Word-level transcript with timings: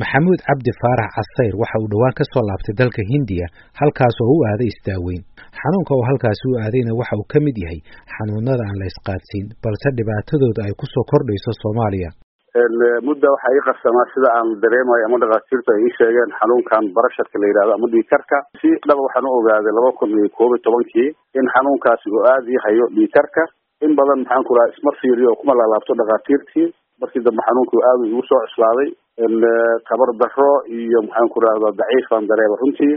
maxamuud 0.00 0.40
cabdi 0.48 0.70
faarax 0.80 1.10
casayr 1.16 1.54
waxa 1.62 1.76
uu 1.82 1.88
dhowaan 1.92 2.14
ka 2.18 2.24
soo 2.32 2.42
laabtay 2.48 2.74
dalka 2.80 3.02
hindiya 3.12 3.46
halkaas 3.80 4.16
oo 4.24 4.32
u 4.36 4.44
aaday 4.50 4.68
isdaaweyn. 4.72 5.22
Xanuunka 5.60 5.92
oo 5.96 6.04
halkaasi 6.10 6.44
u 6.50 6.54
aadayna 6.64 6.92
waxa 7.00 7.14
uu 7.20 7.26
ka 7.32 7.38
mid 7.46 7.56
yahay 7.64 7.80
xanuunada 8.16 8.62
aan 8.68 8.78
la 8.82 8.86
isqaadsiin 8.92 9.46
balse 9.64 9.88
dhibaatadooda 9.98 10.60
ay 10.68 10.74
ku 10.80 10.84
soo 10.94 11.04
kordhayso 11.12 11.50
soomaaliya. 11.62 12.10
Mudda 13.08 13.26
waxaa 13.34 13.52
ii 13.56 13.64
qarsamaa 13.68 14.06
sida 14.12 14.28
aan 14.38 14.48
dareemayo 14.62 15.02
ama 15.08 15.16
dhakhaatiirtu 15.22 15.68
ay 15.76 15.80
ii 15.86 15.94
sheegeen 15.98 16.30
xanuunkan 16.40 16.84
barasharka 16.96 17.36
la 17.40 17.46
yidhahdo 17.50 17.72
ama 17.78 17.86
dhiikarka 17.94 18.36
si 18.60 18.68
dhaba 18.88 19.00
waxaan 19.06 19.28
u 19.28 19.32
ogaaday 19.40 19.72
laba 19.78 19.90
kun 19.98 20.10
iyo 20.18 20.28
koob 20.38 20.52
tobankii 20.66 21.08
in 21.40 21.46
xanuunkaasi 21.54 22.06
uu 22.16 22.22
aada 22.32 22.48
ii 22.54 22.60
hayo 22.66 22.84
dhiikarka 22.96 23.42
in 23.84 23.92
badan 23.98 24.20
maxaan 24.24 24.44
ku 24.48 24.52
raha 24.58 24.68
isma 24.76 24.90
fiiriyo 25.00 25.28
oo 25.32 25.38
kuma 25.40 25.52
laalaabto 25.60 25.92
dhakhaatiirtii 26.00 26.68
markii 27.00 27.22
dambe 27.26 27.42
xanuunkii 27.48 27.82
aada 27.90 28.04
igu 28.10 28.22
soo 28.30 28.40
cuslaaday. 28.46 28.88
Tabar 29.88 30.10
daro 30.20 30.50
iyo 30.78 30.98
maxaan 31.06 31.28
ku 31.32 31.40
rahda 31.44 31.68
daciif 31.80 32.06
baan 32.10 32.26
dareema 32.30 32.56
runtii. 32.62 32.94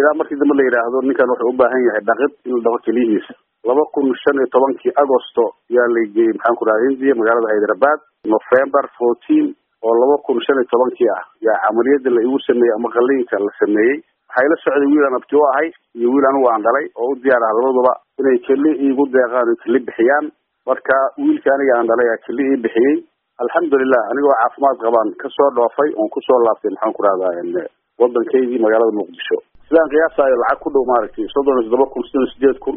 Ilaa 0.00 0.14
markii 0.20 0.38
dambe 0.40 0.54
la 0.58 0.62
yidhaahdo 0.66 0.98
ninkan 1.08 1.30
wuxuu 1.32 1.52
baahan 1.60 1.82
yahay 1.88 2.02
dhaqid 2.08 2.32
in 2.48 2.54
la 2.56 2.60
dhaqo 2.66 2.78
keliyihiisa 2.86 3.34
laba 3.68 3.82
kun 3.94 4.06
shan 4.22 4.36
iyo 4.40 4.48
tobankii 4.54 4.92
agosto 5.02 5.44
yaa 5.76 5.88
la 5.94 6.00
geeyey 6.14 6.32
maxaan 6.36 6.56
ku 6.58 6.64
raha 6.68 6.80
hindiya 6.86 7.14
magaalada 7.20 7.54
hyderabad. 7.54 7.98
November 8.34 8.84
fourteen 8.98 9.46
oo 9.84 9.94
laba 10.02 10.16
kun 10.26 10.38
shan 10.46 10.58
iyo 10.60 10.68
tobankii 10.74 11.10
ah 11.16 11.22
yaa 11.46 11.58
camaliyada 11.66 12.10
la 12.16 12.20
igu 12.26 12.38
sameeyey 12.48 12.74
ama 12.78 12.88
qaliinka 12.96 13.36
la 13.46 13.52
sameeyey 13.62 13.96
waxaa 14.30 14.46
ila 14.48 14.56
socday 14.64 14.88
wiil 14.92 15.04
aan 15.08 15.16
abti 15.20 15.36
u 15.36 15.42
ahay 15.50 15.68
iyo 15.98 16.08
wiil 16.14 16.26
anigu 16.30 16.46
aan 16.54 16.62
dhalay 16.66 16.86
oo 17.02 17.08
u 17.12 17.14
diyaar 17.22 17.42
ah 17.48 17.52
labaduba 17.58 17.92
inay 18.20 18.38
keli 18.48 18.70
iigu 18.86 19.04
deeqaan 19.16 19.48
o 19.52 19.54
keli 19.64 19.78
bixiyaan. 19.88 20.26
Marka 20.68 20.96
wiilka 21.20 21.48
aniga 21.56 21.72
aan 21.78 21.86
dhalay 21.90 22.08
aa 22.14 22.18
keli 22.26 22.42
ii 22.52 22.60
bixiyey 22.64 22.96
alxamdulilah 23.42 24.02
anigoo 24.12 24.34
caafimaad 24.40 24.76
qabaan 24.84 25.08
ka 25.22 25.28
soo 25.36 25.48
dhoofay 25.58 25.90
oon 26.00 26.08
ku 26.14 26.18
soo 26.28 26.38
laabtay 26.46 26.70
maxaan 26.74 26.92
ku 26.96 27.00
rahdaa 27.06 27.66
waddankaygii 28.02 28.60
magaalada 28.64 28.92
muqdisho. 29.00 29.36
Sidaan 29.68 29.88
qiyaasayo 29.92 30.36
lacag 30.42 30.58
ku 30.64 30.68
dhow 30.74 30.84
maaragtay 30.92 31.26
soddon 31.34 31.54
iyo 31.58 31.64
toddoba 31.68 31.86
kun 31.94 32.02
soddon 32.08 32.22
iyo 32.24 32.32
sideed 32.34 32.58
kun 32.64 32.76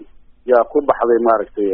yaa 0.51 0.63
ku 0.71 0.77
baxday 0.89 1.19
maaragtay 1.27 1.67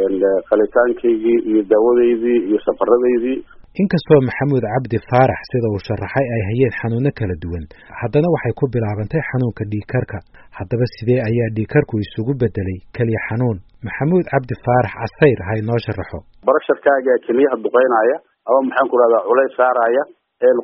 qalitaankaygii 0.50 1.38
iyo 1.50 1.60
daawadaydii 1.72 2.38
iyo 2.48 2.58
safaradaydii 2.66 3.38
inkastoo 3.82 4.20
maxamuud 4.28 4.64
cabdi 4.74 4.98
faarax 5.10 5.40
sida 5.52 5.68
uu 5.74 5.80
sharaxay 5.88 6.26
ay 6.36 6.42
hayeen 6.50 6.72
xanuuno 6.80 7.10
kala 7.18 7.34
duwan 7.42 7.64
haddana 8.00 8.28
waxay 8.34 8.54
ku 8.60 8.64
bilaabantay 8.74 9.22
xanuunka 9.30 9.62
dhiigkarka. 9.72 10.18
Haddaba 10.58 10.84
sidee 10.94 11.20
ayaa 11.28 11.50
dhiigkarku 11.56 11.94
isugu 12.04 12.32
bedelay 12.42 12.78
keliya 12.96 13.20
xanuun. 13.28 13.58
Maxamuud 13.86 14.24
cabdi 14.32 14.54
faarax 14.66 14.92
casayr 15.02 15.38
ha 15.48 15.52
inoo 15.62 15.78
sharaxo 15.86 16.18
barasharkaaga 16.48 17.12
keliyaha 17.26 17.56
duqeynaya 17.64 18.16
ama 18.50 18.60
maxaan 18.68 18.88
ku 18.92 18.96
rahdaa 19.02 19.22
culays 19.28 19.54
saaraya. 19.60 20.02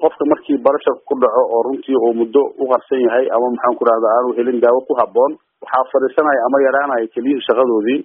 Qofka 0.02 0.24
markii 0.32 0.58
barasharka 0.66 1.02
ku 1.08 1.14
dhaco 1.22 1.42
oo 1.54 1.60
runtii 1.68 1.96
uu 2.04 2.12
muddo 2.20 2.42
u 2.62 2.64
qarsan 2.72 3.00
yahay 3.06 3.26
ama 3.36 3.46
maxaan 3.54 3.74
ku 3.80 3.84
rahdaa 3.90 4.12
aanu 4.18 4.30
helin 4.38 4.58
daawo 4.64 4.80
ku 4.88 4.92
haboon 5.00 5.32
waxaa 5.64 5.84
fadhiisanaya 5.92 6.40
ama 6.48 6.58
yaraanaya 6.66 7.06
keliyihii 7.14 7.46
shaqadoodii. 7.48 8.00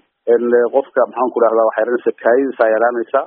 Qofka 0.76 1.02
maxaan 1.10 1.30
ku 1.34 1.40
rahdaa 1.46 1.66
waxay 1.70 1.84
yaraanaysa 1.86 2.12
kaayadiisa 2.23 2.64
yaraanaysa. 2.76 3.20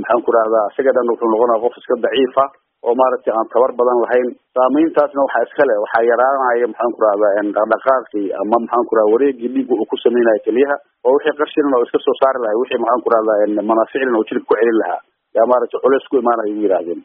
Maxaan 0.00 0.20
ku 0.26 0.30
rahdaa 0.38 0.64
isaga 0.72 0.92
dhan 0.96 1.08
wuxuu 1.12 1.30
noqonaya 1.34 1.62
qof 1.64 1.74
iska 1.80 1.94
daciifa 2.04 2.44
oo 2.86 2.94
maaragtay 3.00 3.32
aan 3.38 3.48
tabar 3.52 3.70
badan 3.80 3.98
lahayn. 4.04 4.28
Saameyntaasna 4.56 5.20
waxaa 5.26 5.44
iskale 5.48 5.74
waxaa 5.84 6.04
yaraanaya 6.12 6.66
maxaan 6.72 6.92
ku 6.96 7.00
rahdaa 7.06 7.32
dhaqdhaqaaqii 7.56 8.26
ama 8.42 8.56
maxaan 8.64 8.84
ku 8.88 8.92
rahda 8.98 9.12
wareegii 9.14 9.50
dhiigga 9.56 9.72
uu 9.80 9.88
ku 9.90 9.96
sameynaya 10.04 10.44
keliyaha 10.46 10.76
oo 11.08 11.12
wixii 11.16 11.36
qashinan 11.40 11.72
oo 11.78 11.82
iska 11.88 11.98
soo 12.06 12.16
saari 12.20 12.38
lahay 12.44 12.56
wixii 12.62 12.80
maxaan 12.84 13.00
ku 13.04 13.08
rahdaa 13.16 13.64
manaaficdan 13.70 14.16
oo 14.20 14.24
jirka 14.28 14.46
ku 14.50 14.54
celin 14.60 14.78
lahaa 14.84 15.00
yaa 15.36 15.50
maaragtay 15.50 15.80
culays 15.84 16.06
ku 16.10 16.14
imaanaya 16.22 16.50
ugu 16.52 16.62
yidhahdeen 16.64 17.00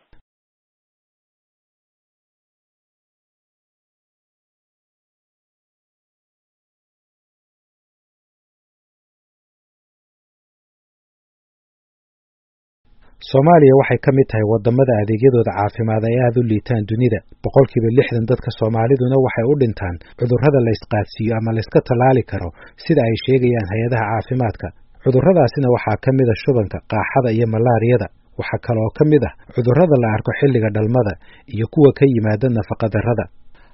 soomaaliya 13.30 13.74
waxay 13.80 14.00
ka 14.06 14.12
mid 14.18 14.28
tahay 14.32 14.46
waddamada 14.52 14.94
adeegyadooda 15.04 15.52
caafimaad 15.60 16.04
ay 16.10 16.16
aada 16.26 16.38
u 16.42 16.44
liitaan 16.52 16.84
dunida. 16.92 17.20
Boqolkiiba 17.44 17.90
lixdan 17.98 18.26
dadka 18.32 18.50
soomaaliduna 18.60 19.18
waxay 19.26 19.46
u 19.52 19.54
dhintaan 19.62 19.96
cudurrada 20.20 20.60
la 20.66 20.72
isqaadsiiyo 20.78 21.34
ama 21.40 21.52
layska 21.58 21.80
tallaali 21.90 22.24
karo 22.32 22.50
sida 22.84 23.02
ay 23.10 23.16
sheegayaan 23.26 23.68
hay'adaha 23.72 24.06
caafimaadka. 24.12 24.68
Cudurradaasina 25.04 25.68
waxaa 25.76 25.98
ka 26.06 26.10
mid 26.20 26.30
a 26.34 26.36
shubanka 26.44 26.78
qaaxada 26.92 27.30
iyo 27.38 27.48
malaariyada 27.56 28.08
waxaa 28.42 28.62
kaloo 28.68 28.90
ka 28.98 29.04
mid 29.12 29.24
ah 29.30 29.34
cudurrada 29.56 29.96
la 30.04 30.08
arko 30.18 30.32
xilliga 30.40 30.70
dhalmada 30.76 31.14
iyo 31.56 31.66
kuwa 31.74 31.90
ka 32.00 32.06
yimaada 32.14 32.48
nafaqadarrada 32.58 33.26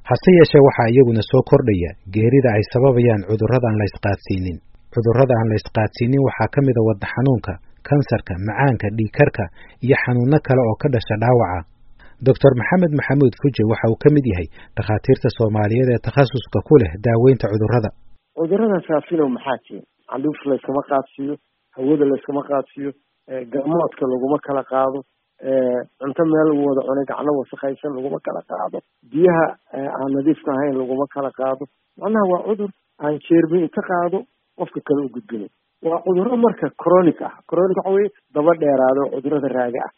hase 0.09 0.29
yeeshee 0.39 0.63
waxaa 0.67 0.87
iyaguna 0.93 1.21
soo 1.31 1.43
kordhaya 1.51 1.91
geerida 2.15 2.49
ay 2.57 2.63
sababayaan 2.73 3.21
cudurrada 3.29 3.65
aan 3.69 3.77
la 3.81 3.85
isqaadsiinin. 3.91 4.57
Cudurrada 4.95 5.33
aan 5.39 5.47
la 5.51 5.55
isqaadsiinin 5.61 6.21
waxaa 6.27 6.49
ka 6.55 6.59
mid 6.67 6.75
a 6.79 6.81
wadna 6.89 7.07
xanuunka 7.13 7.53
kansarka 7.87 8.33
macaanka 8.47 8.87
dhiigkarka 8.97 9.43
iyo 9.85 9.95
xanuuno 10.03 10.37
kale 10.47 10.61
oo 10.69 10.75
ka 10.81 10.87
dhasha 10.93 11.15
dhaawaca. 11.23 11.59
Doctor 12.27 12.51
maxamed 12.59 12.91
maxamuud 12.99 13.33
fuje 13.41 13.63
waxa 13.71 13.85
uu 13.91 13.97
ka 14.03 14.09
mid 14.15 14.25
yahay 14.31 14.47
dhakhaatiirta 14.77 15.27
soomaaliyeed 15.37 15.89
ee 15.95 15.99
takhasuska 16.07 16.59
ku 16.67 16.73
leh 16.81 16.91
daaweynta 17.05 17.45
cudurrada. 17.53 17.89
Cudurrada 18.39 18.77
saafinow 18.87 19.29
maxaa 19.37 19.57
jira? 19.65 19.83
Candhuuf 20.11 20.39
layskama 20.49 20.81
qaadsiiyo 20.91 21.33
hawada 21.77 22.05
layskama 22.11 22.41
qaadsiiyo 22.49 22.91
garmoodka 23.27 24.03
laguma 24.13 24.37
kala 24.47 24.63
qaado 24.71 24.99
cunto 25.99 26.23
meel 26.31 26.47
lagu 26.51 26.63
wada 26.69 26.81
cunay 26.87 27.05
gacno 27.11 27.31
wasakaysan 27.39 27.95
laguma 27.97 28.19
kala 28.27 28.41
qaado 28.51 28.79
biyaha 29.11 29.45
aan 29.75 30.11
nadiifka 30.17 30.51
ahayn 30.55 30.77
laguma 30.81 31.05
kala 31.15 31.31
qaado 31.39 31.65
macnaha 32.01 32.25
waa 32.33 32.43
cudur 32.47 32.69
aan 33.03 33.19
jeermin 33.27 33.63
inka 33.67 33.81
qaado 33.91 34.17
qofka 34.57 34.79
kale 34.87 35.01
u 35.05 35.09
gudbinay. 35.15 35.49
Waa 35.85 36.01
cudurro 36.05 36.37
marka 36.37 36.67
chronic 36.83 37.21
ah 37.21 37.33
chronic 37.49 37.77
waxa 37.77 37.91
weye 37.95 38.09
daba 38.33 38.51
dheeraado 38.61 39.01
cudurrada 39.13 39.47
raaga 39.57 39.79
ah 39.87 39.91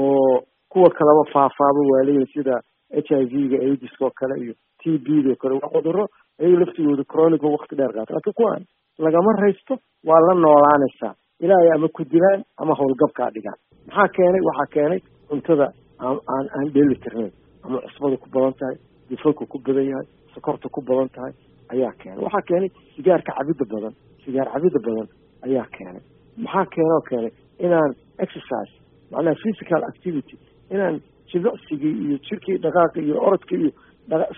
oo 0.00 0.40
kuwa 0.72 0.88
kalaba 0.98 1.22
faafaaba 1.34 1.80
waa 1.92 2.04
leeyihiin 2.08 2.32
sida 2.34 2.54
h 2.90 3.10
i 3.20 3.24
v 3.32 3.34
ga 3.52 3.58
aidiska 3.66 4.04
oo 4.08 4.14
kale 4.20 4.34
iyo 4.44 4.54
t 4.80 4.96
b 5.04 5.06
da 5.26 5.30
oo 5.34 5.40
kale 5.42 5.54
waa 5.60 5.72
cudurro 5.74 6.04
ayaga 6.40 6.56
laftigooda 6.64 7.04
chronic 7.12 7.42
oo 7.44 7.52
wakti 7.56 7.76
dheer 7.76 7.92
qaato. 7.92 8.14
Laakiin 8.14 8.36
kuwaan 8.40 8.62
lagama 8.98 9.32
raysto 9.42 9.74
waa 10.08 10.20
la 10.28 10.32
noolaanaysaa 10.44 11.12
ilaahay 11.44 11.70
ama 11.76 11.88
ku 11.96 12.02
dilaan 12.12 12.40
ama 12.62 12.72
howlgabkaa 12.80 13.30
dhigaan. 13.34 13.58
Maxaa 13.86 14.08
keenay? 14.16 14.40
Waxaa 14.48 14.68
keenay 14.74 15.00
cuntada 15.28 15.66
aan 16.00 16.16
aan 16.56 16.66
dheeli 16.74 16.96
tirnayn. 17.04 17.32
Ama 17.64 17.78
cusbada 17.86 18.16
ku 18.22 18.28
badan 18.34 18.54
tahay 18.60 18.76
difalka 19.10 19.44
ku 19.52 19.58
badan 19.66 19.86
yahay 19.92 20.06
sokorta 20.34 20.68
ku 20.74 20.80
badan 20.88 21.08
tahay 21.14 21.32
ayaa 21.74 21.92
keenay. 22.00 22.22
Waxaa 22.26 22.46
keenay 22.48 22.70
sigaarka 22.96 23.32
cabidda 23.38 23.64
badan 23.74 23.92
sigaar 24.24 24.48
cabidda 24.54 24.78
badan 24.86 25.06
ayaa 25.46 25.66
keenay. 25.76 26.02
Maxaa 26.44 26.66
keenoo 26.74 27.02
keenay? 27.08 27.32
Inaan 27.64 27.92
exercise 28.24 28.72
macnaha 29.12 29.36
physical 29.42 29.82
activity 29.90 30.36
inaan 30.74 30.96
jimicsigii 31.30 31.94
iyo 32.04 32.16
jirkii 32.26 32.58
dhaqaaqi 32.64 33.00
iyo 33.06 33.16
orodkii 33.26 33.58
iyo 33.62 33.70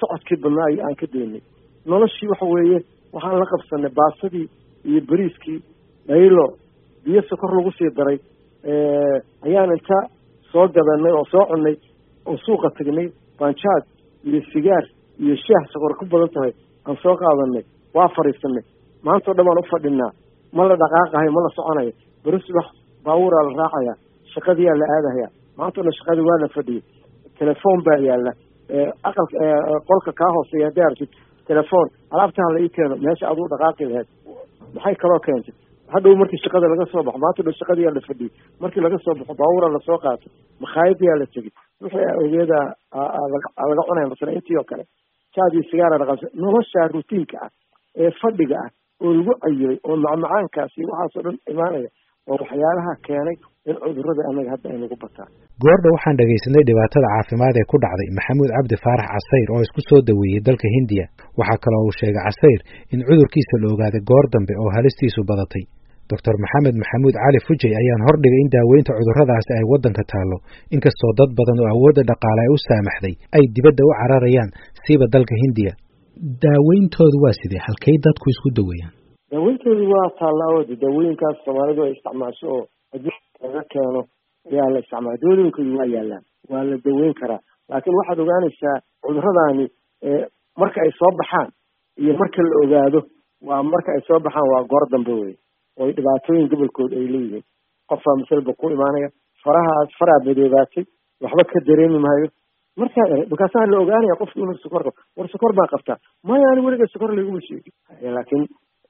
socodkii 0.00 0.38
badnaa 0.42 0.68
aan 0.86 0.96
ka 1.00 1.06
daynay 1.14 1.40
noloshii 1.90 2.28
waxa 2.32 2.46
weeye 2.54 2.78
waxaan 3.14 3.38
la 3.42 3.46
qabsanay 3.52 3.92
baasadii 3.98 4.46
iyo 4.88 5.00
bariiskii 5.10 5.58
dhaylo 6.08 6.46
biyo 7.04 7.22
sokor 7.30 7.50
lagu 7.56 7.70
sii 7.78 7.90
daray 7.98 8.18
ayaan 9.46 9.70
inta 9.76 9.98
soo 10.52 10.66
gadanay 10.76 11.12
oo 11.18 11.24
soo 11.32 11.44
cunay 11.50 11.76
oo 12.28 12.36
suuqa 12.44 12.68
tagnay 12.78 13.08
banjaad 13.40 13.82
iyo 14.28 14.40
sigaar 14.52 14.84
iyo 15.22 15.34
shaah 15.46 15.64
sokor 15.72 15.92
ku 15.98 16.04
badan 16.12 16.30
tahay 16.34 16.52
aan 16.86 16.96
soo 17.02 17.14
qaadanay 17.22 17.64
waa 17.96 18.08
fadhiisanay 18.16 18.64
maantao 19.06 19.34
dhan 19.36 19.46
baan 19.48 19.62
ufadhinaa 19.64 20.12
ma 20.56 20.62
la 20.68 20.74
dhaqaaqahayo 20.82 21.30
ma 21.36 21.40
la 21.46 21.50
soconayo 21.58 21.92
beri 22.24 22.38
subax 22.46 22.66
baabuuraa 23.04 23.42
la 23.48 23.52
raacaya 23.62 23.94
shaqadiyaa 24.34 24.76
la 24.82 24.86
aadahaya 24.96 25.28
maantao 25.60 25.82
dhan 25.86 25.94
shaqadii 25.98 26.26
waa 26.30 26.38
la 26.44 26.48
fadhiyay. 26.56 26.82
Telefoon 27.38 27.78
baa 27.86 27.98
yaalla 28.08 28.32
aqalka 29.08 29.36
qolka 29.88 30.10
kaa 30.20 30.30
hooseeya 30.36 30.66
hadday 30.68 30.84
artid 30.90 31.10
telefoon. 31.48 31.86
Alaabtaha 32.14 32.48
la 32.54 32.58
ii 32.64 32.68
keeno 32.76 32.94
meesha 33.04 33.24
aduu 33.32 33.46
dhaqaaqi 33.52 33.84
lahayd. 33.90 34.08
Maxay 34.74 34.94
kaloo 35.02 35.20
keentay 35.26 35.54
hadhow 35.94 36.14
markii 36.20 36.40
shaqada 36.44 36.66
laga 36.72 36.84
soo 36.92 37.02
baxo 37.06 37.18
maanta 37.24 37.40
dhan 37.46 37.54
shaqadiyaa 37.60 37.94
la 37.96 38.00
fadhiyay 38.08 38.32
markii 38.62 38.82
laga 38.86 38.98
soo 39.06 39.14
baxo 39.20 39.34
baabuura 39.40 39.68
la 39.76 39.80
soo 39.88 39.98
qaato 40.04 40.26
makhaayadiyaa 40.64 41.18
la 41.22 41.26
tegey 41.34 41.52
wixii 41.84 42.10
ogeeda 42.24 42.58
laga 43.70 43.82
cunaya 43.88 44.08
masala 44.12 44.32
intii 44.38 44.58
oo 44.62 44.66
kale 44.70 44.84
jaad 45.36 45.52
iyo 45.56 45.64
sigaara 45.70 45.96
dhaqansa 46.02 46.26
nolosha 46.44 46.82
rutiinka 46.94 47.36
ah 47.46 47.50
ee 48.04 48.10
fadhiga 48.22 48.56
ah 48.64 48.70
oo 49.04 49.12
lagu 49.18 49.32
cayilay 49.44 49.78
oo 49.88 49.96
macmacaankaasi 50.06 50.80
waxaasoo 50.90 51.22
dhan 51.26 51.36
imaanaya 51.54 51.90
oo 52.30 52.36
waxyaalaha 52.42 52.92
keenay 53.06 53.36
in 53.70 53.76
cudurrada 53.84 54.22
annaga 54.30 54.50
hadda 54.54 54.66
ay 54.74 54.78
nagu 54.84 54.96
bataan 55.04 55.30
goordha 55.64 55.88
waxaan 55.96 56.16
dhegaysanay 56.20 56.62
dhibaatada 56.70 57.08
caafimaad 57.14 57.56
ee 57.62 57.66
ku 57.72 57.76
dhacday 57.84 58.08
maxamuud 58.18 58.50
cabdi 58.56 58.76
faarax 58.84 59.08
casayr 59.14 59.48
oo 59.56 59.60
isku 59.66 59.80
soo 59.90 60.00
daweeyey 60.10 60.40
dalka 60.48 60.66
hindiya 60.76 61.04
waxaa 61.40 61.58
kaloo 61.66 61.82
uu 61.88 61.94
sheegay 62.00 62.24
casayr 62.28 62.60
in 62.94 63.00
cudurkiisa 63.10 63.54
la 63.62 63.66
ogaaday 63.74 64.02
goor 64.12 64.24
dambe 64.36 64.54
oo 64.64 64.70
halistiisu 64.76 65.20
badatay 65.32 65.64
doctor 66.10 66.34
maxamed 66.44 66.76
maxamuud 66.82 67.14
cali 67.24 67.38
fujay 67.46 67.72
ayaan 67.80 68.02
hordhigay 68.06 68.40
in 68.44 68.50
daaweynta 68.56 68.90
cudurradaasi 68.98 69.50
ay 69.58 69.64
waddanka 69.72 70.02
taallo. 70.12 70.36
Inkastoo 70.74 71.12
dad 71.20 71.30
badan 71.38 71.58
oo 71.64 71.68
awoodda 71.74 72.02
dhaqaale 72.10 72.40
ay 72.46 72.50
u 72.56 72.58
saamaxday 72.68 73.14
ay 73.36 73.44
dibadda 73.56 73.82
u 73.88 73.90
cararayaan 74.00 74.50
siiba 74.84 75.06
dalka 75.14 75.34
hindiya. 75.44 75.72
Daaweyntoodu 76.44 77.16
waa 77.24 77.34
sidee? 77.40 77.60
Halkay 77.66 77.96
dadku 78.06 78.26
isku 78.34 78.48
daweeyaan 78.58 78.92
daaweyntoodu 79.32 79.84
waa 79.94 80.08
taallaawood 80.20 80.68
daawooyinkaas 80.82 81.36
soomaalidu 81.44 81.80
ay 81.86 81.92
isticmaasho 81.96 82.46
oo 82.56 82.62
adduunka 82.94 83.44
laga 83.44 83.62
keeno 83.72 84.00
ayaa 84.52 84.68
la 84.74 84.78
isticmaala 84.82 85.16
dawadooyinkoodu 85.22 85.70
waa 85.78 85.88
yaallaan. 85.96 86.24
Waa 86.52 86.62
la 86.70 86.76
daweyn 86.86 87.14
karaa. 87.20 87.40
Laakiin 87.70 87.96
waxaad 88.00 88.18
ogaanaysaa 88.24 88.76
cudurradaani 89.06 89.64
marka 90.62 90.78
ay 90.86 90.90
soo 91.00 91.12
baxaan 91.20 91.48
iyo 92.02 92.12
marka 92.20 92.40
la 92.48 92.54
ogaado 92.64 93.00
waa 93.48 93.62
marka 93.72 93.90
ay 93.96 94.02
soo 94.08 94.20
baxaan 94.26 94.48
waa 94.52 94.62
goor 94.72 94.84
dambe 94.94 95.12
wey 95.22 95.34
oo 95.78 95.88
dhibaatooyin 95.96 96.48
gobolkood 96.52 96.92
ay 96.92 97.06
leeyihiin. 97.14 97.44
Qofaa 97.90 98.16
masalba 98.20 98.52
ku 98.60 98.70
imaanaya. 98.70 99.08
Farahaas 99.44 99.90
faraa 99.98 100.20
badoobaatay 100.26 100.84
waxba 101.22 101.44
ka 101.52 101.58
dareemi 101.68 101.98
maayo. 102.06 102.28
Markaa 102.78 103.06
markaasaa 103.30 103.66
la 103.72 103.78
ogaanaya 103.82 104.16
qofki 104.20 104.40
inuu 104.40 104.58
sokor 104.62 104.82
qabo. 104.86 104.96
War 105.16 105.28
sokor 105.32 105.52
baa 105.58 105.66
qabtaa 105.72 105.98
maya 106.24 106.46
ani 106.52 106.60
weliga 106.66 106.86
sokor 106.92 107.10
laiguma 107.16 107.40
sheegin. 107.48 107.72
Laakiin 108.14 108.44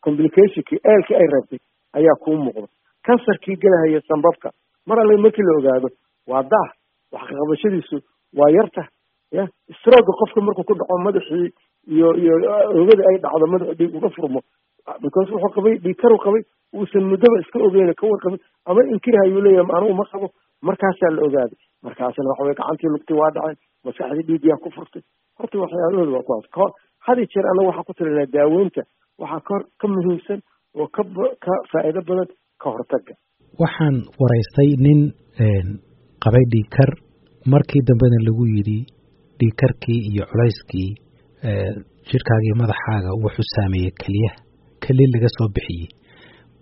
complicationkii 0.04 0.78
eelkii 0.90 1.16
ay 1.20 1.28
rabtay 1.34 1.58
ayaa 1.98 2.16
kuu 2.24 2.36
muuqda. 2.36 2.68
Kansarkii 3.06 3.56
gelahaya 3.62 4.00
sambabka 4.08 4.50
mar 4.86 4.98
alle 5.00 5.16
markii 5.16 5.42
la 5.48 5.52
ogaado 5.58 5.88
waa 6.30 6.42
daah 6.52 6.68
wax 7.12 7.24
kaqabashadiisu 7.30 7.96
waa 8.38 8.50
yarta 8.56 8.82
ya. 9.32 9.44
Strooga 9.80 10.12
qofka 10.20 10.40
markuu 10.40 10.64
ku 10.68 10.74
dhaco 10.74 10.98
madaxii 11.06 11.48
iyo 11.94 12.08
iyo 12.22 12.34
oogada 12.76 13.02
ay 13.10 13.16
dhacdo 13.24 13.46
madaxu 13.52 13.74
dhiig 13.78 13.94
uga 13.96 14.08
furmo 14.16 14.40
because 15.04 15.28
wuxuu 15.34 15.52
qabay 15.56 15.74
dhiigkaru 15.84 16.16
qabay 16.24 16.42
uusan 16.78 17.04
muddaba 17.12 17.36
iska 17.42 17.58
ogeyn 17.66 17.92
ka 18.00 18.04
warqabin 18.12 18.40
ama 18.70 18.80
inkirhayuu 18.94 19.40
leeyahay 19.46 19.74
anigu 19.78 19.94
ma 20.00 20.04
qabo. 20.12 20.26
Markaasaa 20.68 21.10
la 21.16 21.22
ogaaday. 21.26 21.58
Markaasna 21.86 22.28
waxa 22.30 22.42
weye 22.46 22.56
gacantii 22.60 22.90
lugti 22.94 23.12
waa 23.20 23.30
dhacay. 23.36 23.54
Maskaxdii 23.84 24.26
dhiigyaa 24.28 24.58
ku 24.64 24.68
furtay. 24.76 25.02
Horta 25.38 25.56
waxyaalahooda 25.62 26.12
waa 26.16 26.26
kuwaas 26.28 26.46
ka 26.56 26.64
had 27.06 27.18
iyo 27.18 27.28
jeer 27.32 27.46
annaga 27.50 27.68
waxaa 27.70 27.86
ku 27.88 27.92
talinaa 27.98 28.32
daaweynta 28.36 28.82
waxaa 29.22 29.40
ka 29.48 29.54
ka 29.80 29.86
muhiimsan 29.94 30.40
oo 30.80 30.86
ka 30.96 31.02
ka 31.44 31.52
faa'iido 31.72 32.00
badan 32.08 32.28
ka 32.62 32.66
hortaga 32.74 33.14
waxaan 33.62 33.96
waraystay 34.20 34.70
nin 34.86 35.00
qabay 36.24 36.44
dhiigkar 36.52 36.90
markii 37.52 37.82
dambena 37.88 38.18
lagu 38.28 38.44
yidhi 38.54 38.78
dhiigkarkii 39.40 40.00
iyo 40.10 40.24
culayskii 40.32 40.90
jidhkaaga 42.10 42.44
iyo 42.48 42.56
madaxaaga 42.62 43.10
wuxuu 43.24 43.46
saameeyey 43.54 43.92
keliyaha 44.02 44.36
keli 44.88 45.04
laga 45.14 45.28
soo 45.36 45.48
bixiyey. 45.56 45.88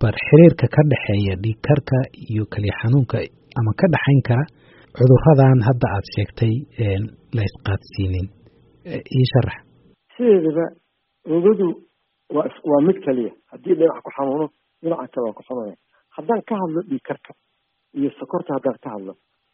Bar 0.01 0.13
xiriirka 0.27 0.65
ka 0.75 0.81
dhexeeya 0.91 1.33
dhiigkarka 1.43 1.97
iyo 2.31 2.43
keliya 2.53 2.75
xanuunka 2.81 3.17
ama 3.59 3.71
ka 3.79 3.85
dhexayn 3.93 4.21
kara 4.29 4.43
cudurradan 4.97 5.59
hadda 5.67 5.87
aad 5.95 6.05
sheegtay 6.15 6.53
la 7.37 7.41
isqaadsiinin. 7.49 8.27
Ii 9.17 9.25
sharax 9.31 9.57
sideedaba 10.15 10.65
oogadu 11.33 11.67
waa 12.35 12.47
waa 12.71 12.81
mid 12.87 12.97
keliya 13.05 13.31
haddii 13.51 13.75
dhinac 13.79 13.99
ku 14.05 14.11
xanuuno 14.17 14.45
dhinaca 14.83 15.07
kale 15.13 15.25
waa 15.27 15.37
ku 15.39 15.43
xanuunaya. 15.47 15.77
Haddaan 16.15 16.41
ka 16.49 16.55
hadlo 16.61 16.79
dhiigkarka 16.89 17.31
iyo 17.99 18.09
sokorta 18.19 18.51
haddaan 18.57 18.77
ka 18.83 18.89
hadlo 18.95 19.13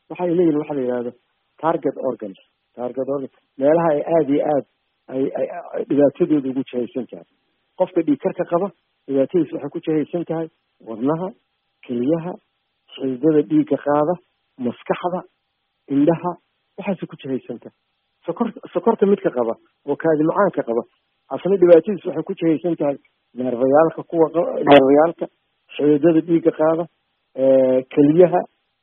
waxay 0.09 0.29
leeyihiin 0.37 0.59
waxa 0.61 0.73
la 0.77 0.81
yidhahdo 0.85 1.11
target 1.63 1.95
organs. 2.09 2.39
Target 2.77 3.07
organs 3.15 3.35
meelaha 3.59 3.89
ay 3.95 4.01
aada 4.15 4.31
iyo 4.35 4.43
aad 4.53 4.65
ay 5.13 5.23
ay 5.39 5.83
dhibaatadooda 5.89 6.47
ugu 6.51 6.61
jihaysan 6.69 7.05
tahay 7.11 7.27
qofka 7.79 8.01
dhiigkarka 8.07 8.43
qaba. 8.51 8.67
Dhibaatadiis 9.07 9.51
waxay 9.53 9.69
ku 9.73 9.79
jihaysan 9.85 10.23
tahay 10.29 10.47
wadnaha 10.89 11.27
keliyaha 11.85 12.33
xididada 12.95 13.41
dhiigga 13.51 13.77
qaada 13.85 14.13
maskaxda 14.65 15.19
indhaha 15.95 16.31
waxaasay 16.77 17.07
ku 17.11 17.15
jihaysan 17.23 17.59
tahay. 17.63 17.75
Sokor 18.25 18.47
sokorta 18.73 19.05
midka 19.05 19.29
qaba 19.37 19.53
oo 19.89 19.95
kaadi 20.03 20.23
macaanka 20.29 20.61
qaba 20.69 20.83
asna 21.35 21.55
dhibaatadiis 21.61 22.05
waxay 22.07 22.23
ku 22.29 22.33
jihaysan 22.39 22.75
tahay 22.79 22.97
neerbayaalka 23.37 24.01
kuwa 24.09 24.27
neerbayaalka 24.69 25.25
xididada 25.75 26.21
dhiigga 26.27 26.51
qaada 26.59 26.83
keliyaha 27.93 28.39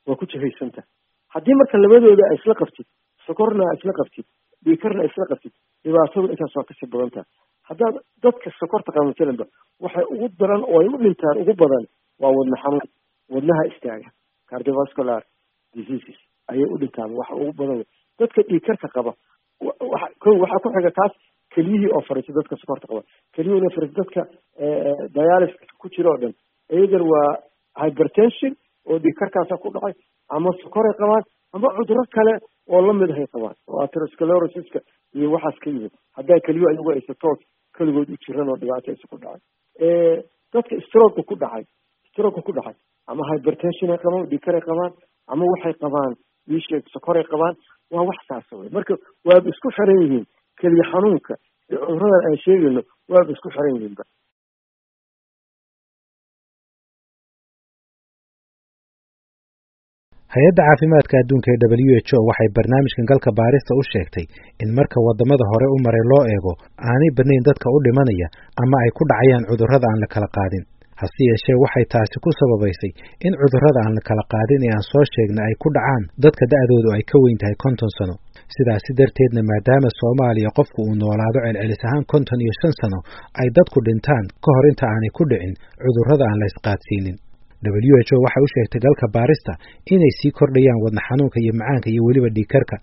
waa 0.07 0.15
ku 0.19 0.25
jihaysan 0.25 0.71
tahay. 0.75 0.87
Haddii 1.33 1.55
marka 1.59 1.77
labadooda 1.77 2.23
a 2.29 2.33
isla 2.37 2.53
qabtid 2.61 2.85
sokorna 3.25 3.63
a 3.71 3.73
isla 3.79 3.93
qabtid 3.99 4.25
dhiigkarna 4.65 5.01
a 5.03 5.05
isla 5.09 5.25
qabtid 5.31 5.53
dhibaatadu 5.85 6.27
intaas 6.33 6.55
waa 6.57 6.67
ka 6.69 6.73
sii 6.79 6.89
badan 6.93 7.09
tahay 7.15 7.29
haddaad 7.71 7.95
dadka 8.23 8.49
sokorta 8.59 8.91
masalanba 9.09 9.45
waxay 9.85 10.05
ugu 10.13 10.27
daran 10.39 10.63
oo 10.71 10.79
ay 10.83 10.87
u 10.93 10.97
dhintaan 11.03 11.37
ugu 11.43 11.53
badan 11.63 11.85
waa 12.21 12.31
wadna 12.37 12.57
xanuun 12.63 12.87
wadnaha 13.35 13.63
istaaga 13.71 14.09
cardiovascular 14.51 15.21
diseases 15.75 16.19
ayay 16.51 16.67
u 16.73 16.77
dhintaan 16.81 17.11
waxa 17.19 17.35
ugu 17.41 17.53
badan. 17.61 17.83
Dadka 18.19 18.41
dhiigkarka 18.49 18.87
qaba 18.95 19.11
ko 20.23 20.29
waxaa 20.43 20.63
ku 20.63 20.69
xiga 20.75 20.91
taas 20.99 21.13
keliyihii 21.55 21.91
oo 21.95 22.01
fariisa 22.07 22.33
dadka 22.37 22.55
sokorta 22.61 22.87
qaba. 22.91 23.01
Keliyihii 23.35 23.65
oo 23.67 23.73
fariisa 23.75 23.97
dadka 24.01 24.21
dialis 25.15 25.53
ku 25.79 25.87
jira 25.93 26.09
oo 26.11 26.19
dhan. 26.21 26.33
Iyagan 26.75 27.03
waa 27.11 27.29
hypertension 27.83 28.53
oo 28.89 28.97
dhiigkarkaasa 29.03 29.57
ku 29.63 29.69
dhacay 29.73 29.93
ama 30.35 30.49
sokoray 30.63 30.93
qabaan 31.01 31.23
ama 31.55 31.67
cuduro 31.77 32.03
kale 32.15 32.33
oo 32.71 32.81
la 32.87 32.93
mid 32.93 33.09
ahay 33.11 33.27
qabaan. 33.33 33.55
Oo 33.67 33.79
atherosclerosiska 33.85 34.79
iyo 35.15 35.31
waxaas 35.33 35.57
ka 35.63 35.69
yimid. 35.69 35.93
Haddaa 36.17 36.39
keliyo 36.45 36.67
ayagu 36.69 36.91
aysa 36.91 37.13
toos 37.23 37.39
keligood 37.77 38.09
u 38.13 38.17
jiran 38.25 38.49
oo 38.53 38.57
dhibaato 38.61 38.91
aysa 38.91 39.07
ku 39.11 39.17
dhacay. 39.23 39.41
Dadka 40.53 40.75
stroga 40.87 41.21
ku 41.29 41.35
dhacay 41.43 41.63
stroga 42.11 42.41
ku 42.47 42.51
dhacay 42.57 42.75
ama 43.11 43.23
hypertension 43.31 43.91
ay 43.91 43.99
qabaan 44.03 44.27
dhiigkaray 44.31 44.61
qabaan 44.69 44.91
ama 45.31 45.43
waxay 45.53 45.73
qabaan 45.83 46.11
iisheeg 46.51 46.83
sokoray 46.93 47.23
qabaan 47.31 47.55
waa 47.93 48.03
wax 48.09 48.19
saasa 48.29 48.53
wey 48.59 48.69
marka 48.75 48.93
waaba 49.27 49.47
isku 49.53 49.67
xiran 49.77 49.99
yihiin 50.03 50.25
keliya 50.61 50.85
xanuunka. 50.91 51.33
Iyo 51.71 51.79
cuduradan 51.87 52.21
aan 52.27 52.37
sheegayno 52.45 52.81
waaba 53.11 53.31
isku 53.35 53.49
xiran 53.55 53.75
yihiinba 53.77 54.03
hay'adda 60.35 60.61
caafimaadka 60.67 61.15
adduunka 61.21 61.47
ee 61.53 61.59
w 61.91 61.93
h 62.07 62.11
o 62.17 62.19
waxay 62.29 62.49
barnaamijkan 62.57 63.05
galka 63.11 63.29
baarista 63.39 63.71
u 63.79 63.83
sheegtay 63.91 64.25
in 64.63 64.69
marka 64.77 64.97
waddamada 65.07 65.45
hore 65.51 65.67
u 65.75 65.77
maray 65.85 66.03
loo 66.11 66.23
eego 66.35 66.51
aanay 66.89 67.11
badnayn 67.17 67.43
dadka 67.49 67.67
u 67.75 67.77
dhimanaya 67.85 68.27
ama 68.63 68.77
ay 68.85 68.91
ku 68.97 69.03
dhacayaan 69.11 69.43
cudurrada 69.49 69.87
aan 69.91 69.99
la 70.03 70.07
kala 70.13 70.29
qaadin. 70.37 70.63
Hase 71.01 71.21
yeeshee 71.29 71.57
waxay 71.63 71.85
taasi 71.93 72.17
ku 72.25 72.29
sababaysay 72.39 72.91
in 73.27 73.33
cudurrada 73.41 73.79
aan 73.85 73.93
la 73.97 74.01
kala 74.09 74.23
qaadin 74.33 74.61
ee 74.67 74.73
aan 74.77 74.85
soo 74.91 75.03
sheegna 75.13 75.41
ay 75.49 75.55
ku 75.63 75.67
dhacaan 75.77 76.03
dadka 76.23 76.43
da'doodu 76.53 76.89
ay 76.97 77.03
ka 77.11 77.17
weyn 77.23 77.37
tahay 77.41 77.55
konton 77.63 77.91
sano. 77.97 78.15
Sidaasi 78.55 78.91
darteedna 78.99 79.41
maadaama 79.51 79.89
soomaaliya 79.99 80.49
qofku 80.57 80.79
uu 80.87 80.95
noolaado 81.01 81.39
celcelis 81.45 81.81
ahaan 81.87 82.03
konton 82.13 82.39
iyo 82.45 82.53
shan 82.61 82.73
sano 82.81 82.99
ay 83.41 83.47
dadku 83.57 83.77
dhintaan 83.87 84.25
ka 84.45 84.49
hor 84.55 84.65
inta 84.71 84.85
aanay 84.93 85.11
ku 85.17 85.23
dhicin 85.31 85.53
cudurrada 85.83 86.23
aan 86.29 86.39
la 86.41 86.45
isqaadsiinin 86.51 87.17
w 87.61 87.93
h 88.07 88.11
o 88.13 88.17
waxay 88.25 88.41
u 88.45 88.49
sheegtay 88.53 88.81
galka 88.85 89.05
baarista 89.15 89.53
inay 89.93 90.11
sii 90.19 90.31
kordhayaan 90.39 90.79
wadna 90.85 91.01
xanuunka 91.07 91.37
iyo 91.43 91.53
macaanka 91.59 91.87
iyo 91.93 92.01
weliba 92.07 92.29
dhiigkarka. 92.35 92.75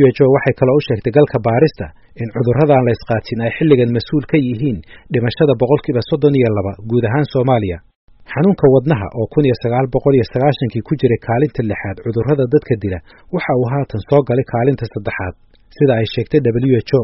W 0.00 0.04
h 0.16 0.20
o 0.22 0.26
waxay 0.36 0.54
kaloo 0.60 0.76
u 0.80 0.82
sheegtay 0.88 1.12
galka 1.18 1.38
baarista 1.48 1.86
in 2.22 2.28
cudurradaan 2.36 2.84
la 2.86 2.92
isqaadsin 2.96 3.40
ay 3.46 3.50
xilligan 3.58 3.90
mas'uul 3.96 4.24
ka 4.30 4.36
yihiin 4.46 4.78
dhimashada 5.14 5.52
boqolkiiba 5.62 6.02
soddon 6.10 6.34
iyo 6.40 6.48
laba 6.58 6.72
guud 6.90 7.04
ahaan 7.08 7.26
soomaaliya. 7.34 7.78
Xanuunka 8.32 8.64
wadnaha 8.74 9.06
oo 9.20 9.26
kun 9.32 9.44
iyo 9.48 9.56
sagaal 9.64 9.86
boqol 9.94 10.14
iyo 10.18 10.26
sagaashankii 10.32 10.82
ku 10.88 10.92
jiray 11.00 11.20
kaalinta 11.26 11.60
lixaad 11.70 11.96
cudurrada 12.04 12.44
dadka 12.54 12.74
dila 12.82 12.98
waxa 13.34 13.52
uu 13.60 13.66
haatan 13.72 14.00
soo 14.08 14.20
galay 14.28 14.46
kaalinta 14.52 14.84
saddexaad. 14.94 15.34
Sida 15.76 15.92
ay 16.00 16.06
sheegtay 16.14 16.40
w 16.44 16.76
h 16.88 16.92
o 16.98 17.00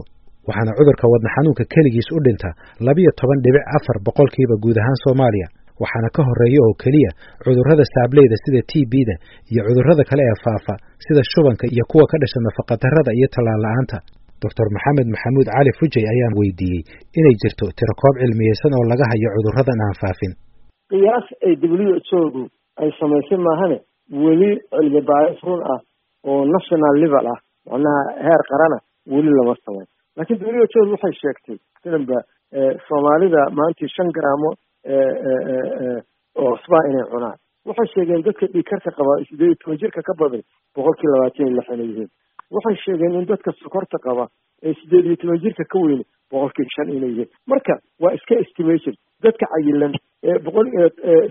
waxaana 0.49 0.73
cudurka 0.78 1.04
wadna 1.12 1.28
xanuunka 1.37 1.64
keligiis 1.73 2.09
u 2.16 2.19
dhinta 2.26 2.49
labiyo 2.87 3.11
toban 3.21 3.38
dhibic 3.45 3.64
afar 3.76 3.97
boqolkiiba 4.07 4.54
guud 4.64 4.76
ahaan 4.83 4.99
soomaaliya 5.04 5.49
waxaana 5.82 6.08
ka 6.16 6.20
horreeya 6.28 6.60
oo 6.66 6.75
keliya 6.82 7.10
cudurrada 7.44 7.84
saableyda 7.94 8.37
sida 8.44 8.60
t 8.70 8.72
b-da 8.92 9.14
iyo 9.52 9.60
cudurrada 9.68 10.02
kale 10.10 10.22
ee 10.30 10.38
faafa 10.46 10.75
sida 11.06 11.22
shubanka 11.32 11.64
iyo 11.75 11.84
kuwa 11.90 12.04
ka 12.12 12.16
dhasha 12.22 12.38
nafaqadarrada 12.49 13.10
iyo 13.18 13.28
tallaal 13.34 13.62
la'aanta. 13.66 13.99
Doctor 14.44 14.66
maxamed 14.76 15.08
maxamuud 15.14 15.49
cali 15.54 15.70
fujay 15.78 16.04
ayaan 16.12 16.34
weydiiyey 16.40 16.82
inay 17.20 17.34
jirto 17.42 17.64
tirakoob 17.78 18.14
cilmiyeysan 18.22 18.72
oo 18.78 18.84
laga 18.92 19.04
hayo 19.12 19.28
cudurradan 19.37 19.80
aan 19.87 19.96
faafin. 20.02 20.32
Qiyaas 20.92 21.26
ay 21.46 21.54
w 21.60 21.75
h 22.08 22.10
odu 22.25 22.42
ay 22.82 22.88
samaysay 23.00 23.38
maahane 23.46 23.78
weli 24.25 24.50
cilmi 24.75 25.00
baaris 25.10 25.40
run 25.49 25.60
ah 25.75 25.80
oo 26.30 26.40
national 26.54 26.94
level 27.04 27.26
ah 27.34 27.38
macnaha 27.72 28.02
heer 28.26 28.42
qarana 28.50 28.78
weli 29.14 29.30
lama 29.38 29.54
samayn 29.66 29.88
laakiin 30.16 30.40
w 30.56 30.64
h 30.72 30.75
odu 30.82 30.90
waxay 30.96 31.14
sheegtay 31.22 31.56
sidanba 31.82 32.18
soomaalida 32.88 33.40
maantii 33.58 33.90
shan 33.96 34.08
garaamo 34.16 34.50
oo 36.37 36.56
cusbaa 36.56 36.84
inay 36.90 37.06
cunaan. 37.12 37.38
Waxay 37.66 37.88
sheegeen 37.94 38.22
dadka 38.25 38.46
dhiigkarka 38.52 38.90
qaba 38.99 39.12
sideed 39.28 39.49
iyo 39.49 39.56
toban 39.62 39.78
jirka 39.82 40.02
ka 40.02 40.14
badan 40.20 40.42
boqolkii 40.76 41.10
labaatan 41.12 41.46
iyo 41.46 41.56
lix 41.56 41.68
inay 41.75 41.88
yihiin 41.90 42.10
waxay 42.54 42.76
sheegeen 42.84 43.14
in 43.20 43.26
dadka 43.28 43.50
sokorta 43.62 43.99
qaba 44.06 44.25
ee 44.62 44.75
sideed 44.80 45.04
iyo 45.06 45.16
toban 45.16 45.38
jirka 45.44 45.64
ka 45.72 45.78
weyne 45.84 46.04
boqolkiiba 46.32 46.70
shan 46.76 46.88
inay 46.96 47.10
yihiin 47.12 47.30
marka 47.46 47.75
waa 48.00 48.12
iska 48.18 48.34
estimation. 48.44 48.94
Dadka 49.22 49.44
cayilan 49.52 49.92
ee 50.25 50.38
boqol 50.46 50.66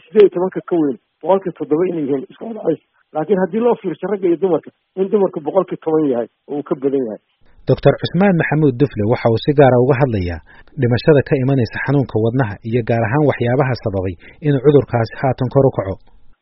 sideed 0.06 0.24
iyo 0.25 0.29
tobanka 0.36 0.62
ka 0.70 0.75
weyn 0.84 0.98
boqolkii 1.24 1.53
toddoba 1.60 1.84
inay 1.91 2.03
yihiin 2.06 2.25
iska 2.29 2.46
wadacays 2.46 2.82
laakiin 3.13 3.39
haddii 3.44 3.63
loo 3.65 3.75
fiirso 3.82 4.08
ragga 4.13 4.27
iyo 4.27 4.38
dumarka 4.44 4.70
in 4.96 5.10
dumarku 5.12 5.39
boqolkii 5.48 5.82
toban 5.86 6.06
yahay 6.13 6.27
oo 6.48 6.58
uu 6.60 6.63
ka 6.63 6.75
badan 6.75 7.03
yahay 7.10 7.22
doctor 7.68 7.94
cusmaan 8.01 8.36
maxamuud 8.42 8.75
dufle 8.82 9.04
waxa 9.12 9.28
uu 9.34 9.39
si 9.46 9.51
gaara 9.60 9.78
uga 9.86 9.96
hadlayaa 10.01 10.39
dhimashada 10.82 11.22
ka 11.30 11.34
imanaysa 11.44 11.78
xanuunka 11.86 12.16
wadnaha 12.25 12.54
iyo 12.70 12.82
gaar 12.89 13.04
ahaan 13.08 13.24
waxyaabaha 13.32 13.74
sababay 13.84 14.16
inuu 14.48 14.62
cudurkaasi 14.66 15.13
haatan 15.22 15.48
kor 15.54 15.66
u 15.70 15.72
kaco. 15.78 15.96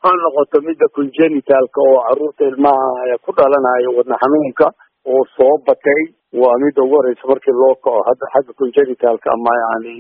Ha 0.04 0.10
noqoto 0.24 0.58
midda 0.68 0.86
congenitalka 0.98 1.80
oo 1.90 2.00
carruurta 2.08 2.44
ilmaha 2.52 3.16
ku 3.26 3.30
dhalanayo 3.38 3.90
wadna 3.98 4.16
xanuunka 4.24 4.66
oo 5.12 5.22
soo 5.36 5.56
batay 5.68 6.02
waa 6.42 6.56
midda 6.64 6.80
ugu 6.86 6.96
horeysa 7.00 7.24
markii 7.32 7.56
loo 7.62 7.74
kaco 7.86 8.00
hadda 8.08 8.26
xagga 8.34 8.52
congenitalka 8.62 9.28
ama 9.36 9.54
yani 9.64 9.94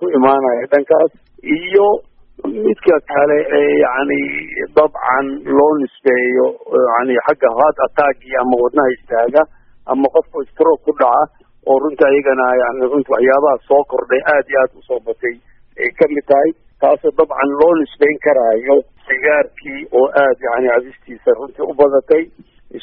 ku 0.00 0.04
imaanaya 0.18 0.64
dhankaas 0.72 1.12
iyo 1.58 1.88
midka 2.64 2.96
kale 3.12 3.38
ee 3.58 3.72
yani 3.86 4.20
dabcan 4.78 5.26
loo 5.58 5.72
nisbeeyo 5.82 6.46
yani 6.94 7.14
xagga 7.26 7.48
heart 7.58 7.76
attacki 7.86 8.30
ama 8.42 8.54
wadnaha 8.64 8.90
istaaga 8.96 9.42
ama 9.92 10.06
qofka 10.16 10.38
stroke 10.52 10.82
ku 10.86 10.92
dhaca 11.00 11.46
oo 11.70 11.78
runta 11.84 12.06
iyagana 12.14 12.46
yani 12.62 12.84
runta 12.92 13.10
waxyaabaha 13.16 13.56
soo 13.68 13.82
kordhay 13.92 14.22
aad 14.34 14.46
iyo 14.52 14.58
aad 14.64 14.72
u 14.78 14.82
soo 14.88 15.00
batay 15.08 15.34
ay 15.80 15.90
ka 15.98 16.04
mid 16.14 16.26
tahay. 16.30 16.50
Taasoo 16.80 17.12
dabcan 17.18 17.50
loo 17.60 17.72
nisbeyn 17.80 18.16
karaayo 18.26 18.76
sigaarkii 19.08 19.80
oo 19.98 20.06
aad 20.24 20.38
yani 20.48 20.68
cabistiisa 20.74 21.30
runtii 21.40 21.66
u 21.70 21.74
badatay 21.80 22.22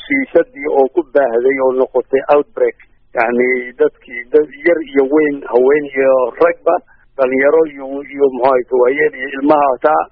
shiishadii 0.04 0.68
oo 0.80 0.86
ku 0.96 1.02
baahday 1.16 1.58
oo 1.66 1.72
noqotay 1.80 2.22
outbreak. 2.36 2.78
Yani 3.18 3.48
dadkii 3.80 4.22
dad 4.34 4.50
yar 4.68 4.80
iyo 4.92 5.04
weyn 5.14 5.36
haween 5.52 5.86
iyo 5.96 6.14
ragba 6.44 6.76
dhalinyaro 7.18 7.62
iyo 7.74 7.86
iyo 8.14 8.26
muxuahayta 8.36 8.74
waayeel 8.82 9.14
iyo 9.22 9.30
ilmaha 9.38 9.72
taa 9.86 10.04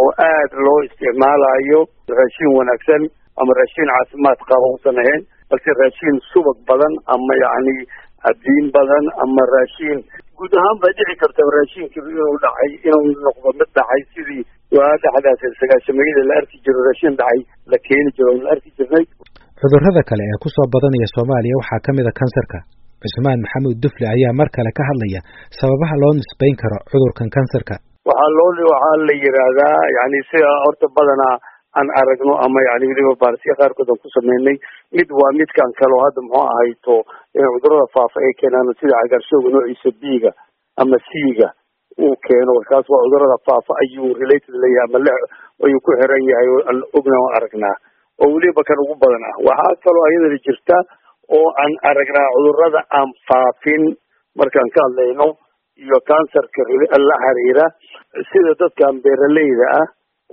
oo 0.00 0.10
aad 0.30 0.52
loo 0.66 0.78
isticmaalayo 0.88 1.80
raashin 2.18 2.50
wanaagsan 2.58 3.02
ama 3.40 3.52
raashin 3.60 3.88
caafimaad 3.94 4.38
qaba 4.50 4.66
usan 4.76 4.98
ahayn 5.04 5.22
balse 5.50 5.70
raashin 5.80 6.16
subag 6.32 6.58
badan 6.70 6.94
ama 7.14 7.34
yacni 7.44 7.76
cadiin 8.24 8.66
badan 8.76 9.04
ama 9.24 9.42
raashin 9.54 9.98
guud 10.38 10.52
ahaan 10.60 10.76
bay 10.82 10.92
dhici 10.98 11.14
karta 11.22 11.42
raashinkii 11.56 12.02
inuu 12.12 12.34
dhacay 12.44 12.70
inuu 12.88 13.06
noqdo 13.26 13.48
mid 13.60 13.70
dhacay 13.78 14.00
sidii 14.14 14.42
waa 14.78 14.92
dhexdaas 15.04 15.42
sagaashamayada 15.62 16.22
la 16.30 16.34
arki 16.40 16.56
jiro 16.66 16.80
raashin 16.88 17.14
dhacay 17.20 17.40
la 17.72 17.78
keeni 17.86 18.10
jiro 18.18 18.30
la 18.44 18.48
arki 18.56 18.70
jirnay. 18.78 19.04
Cudurrada 19.60 20.02
kale 20.10 20.24
ee 20.32 20.38
ku 20.42 20.48
soo 20.56 20.66
badanaya 20.74 21.08
soomaaliya 21.16 21.60
waxaa 21.60 21.80
ka 21.86 21.90
mid 21.98 22.06
a 22.10 22.12
kansarka. 22.20 22.58
Cusmaan 23.02 23.40
maxamuud 23.44 23.78
dufle 23.84 24.06
ayaa 24.14 24.32
mar 24.40 24.48
kale 24.56 24.70
ka 24.78 24.82
hadlaya 24.90 25.20
sababaha 25.58 25.94
loo 26.02 26.12
nisbayn 26.18 26.54
karo 26.62 26.78
cudurkan 26.92 27.28
kansarka. 27.36 27.74
Waxaa 28.10 28.30
loo 28.38 28.50
waxaa 28.74 28.96
la 29.08 29.14
yidhaahdaa 29.24 29.78
yani 29.98 30.18
sida 30.30 30.50
horta 30.64 30.86
badanaa 30.98 31.34
aan 31.78 31.88
aragno 32.00 32.34
ama 32.46 32.60
yani 32.68 32.84
weliba 32.90 33.14
baarsiya 33.22 33.54
qaarkood 33.60 33.88
aan 33.94 34.00
ku 34.04 34.08
sameynay 34.16 34.56
mid 34.98 35.08
waa 35.20 35.30
midkan 35.40 35.70
kale 35.80 35.94
oo 35.98 36.02
hadda 36.06 36.20
muxuu 36.26 36.44
ahayto 36.52 36.94
cudurrada 37.54 37.86
faafa 37.96 38.18
ay 38.26 38.32
keenaan 38.40 38.70
sida 38.80 38.94
cagaarshooga 39.02 39.48
noociisa 39.56 39.90
b-ga 40.02 40.30
ama 40.82 40.96
c-ga 41.08 41.48
uu 42.04 42.14
keeno 42.26 42.52
kaas 42.70 42.86
waa 42.94 43.02
cudurrada 43.06 43.36
faafa 43.50 43.72
ayuu 43.84 44.10
related 44.22 44.54
leeyahay 44.64 44.86
ama 44.88 44.98
le 45.06 45.14
ayuu 45.66 45.80
ku 45.86 45.90
xiran 46.00 46.22
yahay 46.32 46.48
ogna 46.98 47.16
o 47.24 47.26
aragnaa. 47.38 47.76
Oo 48.22 48.28
weliba 48.34 48.62
kan 48.68 48.78
ugu 48.84 48.94
badan 49.02 49.24
ah. 49.30 49.34
Waxaa 49.48 49.74
kaloo 49.84 50.04
ayadana 50.08 50.38
jirta 50.46 50.76
oo 51.38 51.48
aan 51.62 51.72
aragnaa 51.90 52.28
cudurrada 52.36 52.80
aan 52.98 53.10
faafin 53.28 53.82
markaan 54.40 54.68
ka 54.76 54.80
hadlayno 54.86 55.26
iyo 55.84 55.98
kansarka 56.10 56.62
la 57.08 57.16
xiriira 57.24 57.66
sida 58.30 58.52
dadkan 58.62 58.94
beeraleyda 59.04 59.66
ah 59.80 59.86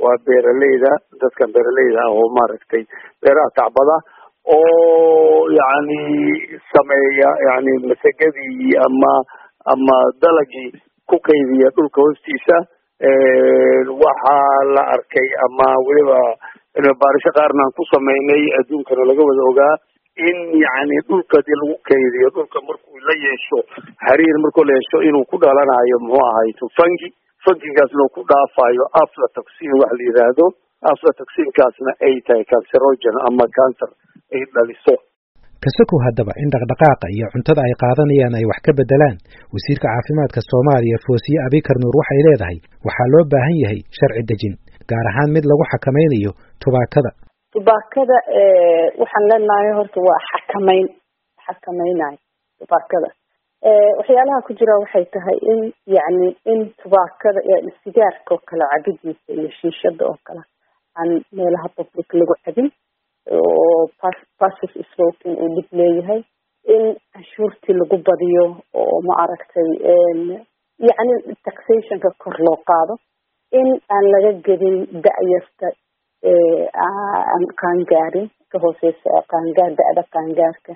waa 0.04 0.18
beeraleyda 0.28 0.92
dadkan 1.24 1.54
beeraleyda 1.56 2.00
ah 2.06 2.12
oo 2.20 2.28
maaragtay 2.38 2.84
beeraha 3.24 3.56
tacbada 3.60 3.98
oo 4.56 5.48
yani 5.60 6.02
sameeya 6.74 7.30
yani 7.50 7.74
masagadii 7.90 8.72
ama 8.88 9.14
ama 9.74 9.98
dalagii 10.24 10.70
ku 11.10 11.18
kaydiya 11.28 11.70
dhulka 11.78 12.02
hoostiisa 12.06 12.58
waxaa 14.04 14.64
la 14.75 14.84
arkay 14.96 15.28
ama 15.48 15.68
weliba 15.88 16.20
baarisho 17.02 17.32
qaarna 17.38 17.62
aan 17.66 17.74
ku 17.80 17.84
sameynay 17.94 18.44
adduunkana 18.60 19.08
laga 19.10 19.24
wada 19.30 19.44
ogaa 19.52 19.74
in 20.30 20.38
yani 20.66 20.96
dhulka 21.10 21.38
haddii 21.40 21.58
lagu 21.62 21.75
kaydiyo 21.90 22.30
dhulka 22.38 22.60
markuu 22.68 23.00
la 23.08 23.16
yeesho 23.25 23.60
xariir 24.08 24.38
markuu 24.46 24.64
la 24.70 24.74
yeesho 24.78 24.98
inuu 25.10 25.25
ku 25.32 25.38
dhalanayo 25.44 25.98
muxuu 26.08 26.25
ahayto 26.30 26.66
fungi 26.78 27.10
fungigaasna 27.46 28.02
uu 28.06 28.12
ku 28.16 28.22
dhaafayo 28.32 28.84
aflatoxin 29.04 29.72
wax 29.82 29.92
la 30.00 30.04
yidhaahdo 30.10 30.46
aflatoxinkaasna 30.92 31.92
ay 32.08 32.14
tahay 32.28 32.44
cancerogen 32.52 33.16
ama 33.28 33.46
cancer 33.58 33.90
ay 34.36 34.42
dhaliso. 34.56 34.96
Kasakow 35.64 36.00
haddaba 36.06 36.34
in 36.44 36.50
dhaqdhaqaaqa 36.54 37.06
iyo 37.16 37.25
cuntada 37.34 37.62
ay 37.68 37.74
qaadanayaan 37.84 38.38
ay 38.40 38.46
wax 38.52 38.60
ka 38.68 38.72
bedelaan 38.80 39.18
wasiirka 39.56 39.88
caafimaadka 39.94 40.40
soomaaliya 40.52 40.98
foosiye 41.06 41.40
abikar 41.48 41.78
nuur 41.84 41.96
waxay 42.02 42.22
leedahay 42.28 42.58
waxaa 42.88 43.08
loo 43.14 43.24
baahan 43.34 43.56
yahay 43.64 43.80
sharci 43.98 44.24
dejin 44.32 44.54
gaar 44.92 45.06
ahaan 45.12 45.30
mid 45.36 45.46
lagu 45.52 45.64
xakamaynayo 45.74 46.32
tubaakada. 46.64 47.12
Tubaakada 47.56 48.18
waxaan 49.02 49.25
leenahay 49.32 49.72
horta 49.80 50.00
waa 50.08 50.20
xakamayn 50.30 50.86
xakamaynayo 51.48 52.18
tubaakada 52.60 53.10
waxyaalaha 53.64 54.42
ku 54.48 54.54
jira 54.54 54.76
waxay 54.84 55.06
tahay 55.14 55.38
in 55.52 55.60
yacni 55.88 56.30
in 56.52 56.60
tubaakada 56.82 57.40
sigaarka 57.84 58.34
oo 58.36 58.42
kale 58.50 58.66
cabidiisa 58.74 59.32
iyo 59.34 59.50
shiishada 59.60 60.06
oo 60.10 60.18
kale 60.28 60.42
aan 61.00 61.24
meelaha 61.32 61.68
public 61.78 62.14
lagu 62.14 62.36
cabin 62.46 62.68
oo 63.32 63.90
passive 64.40 64.84
smoking 64.94 65.36
uu 65.44 65.50
dhib 65.56 65.68
leeyahay 65.80 66.22
in 66.76 66.84
canshuurtii 67.14 67.76
lagu 67.80 67.98
badiyo 68.08 68.46
oo 68.74 69.02
ma 69.08 69.14
aragtay 69.24 69.70
yacni 70.88 71.16
taxationka 71.46 72.10
kor 72.24 72.36
loo 72.48 72.58
qaado 72.70 72.96
in 73.60 73.68
aan 73.96 74.06
laga 74.14 74.32
gedin 74.46 74.78
da-yarta 75.06 75.68
aan 76.86 77.44
qaangaarin 77.62 78.28
ka 78.52 78.58
hooseysa 78.64 79.10
qaangaar 79.32 79.72
da-da 79.80 80.04
qaangaarka 80.16 80.74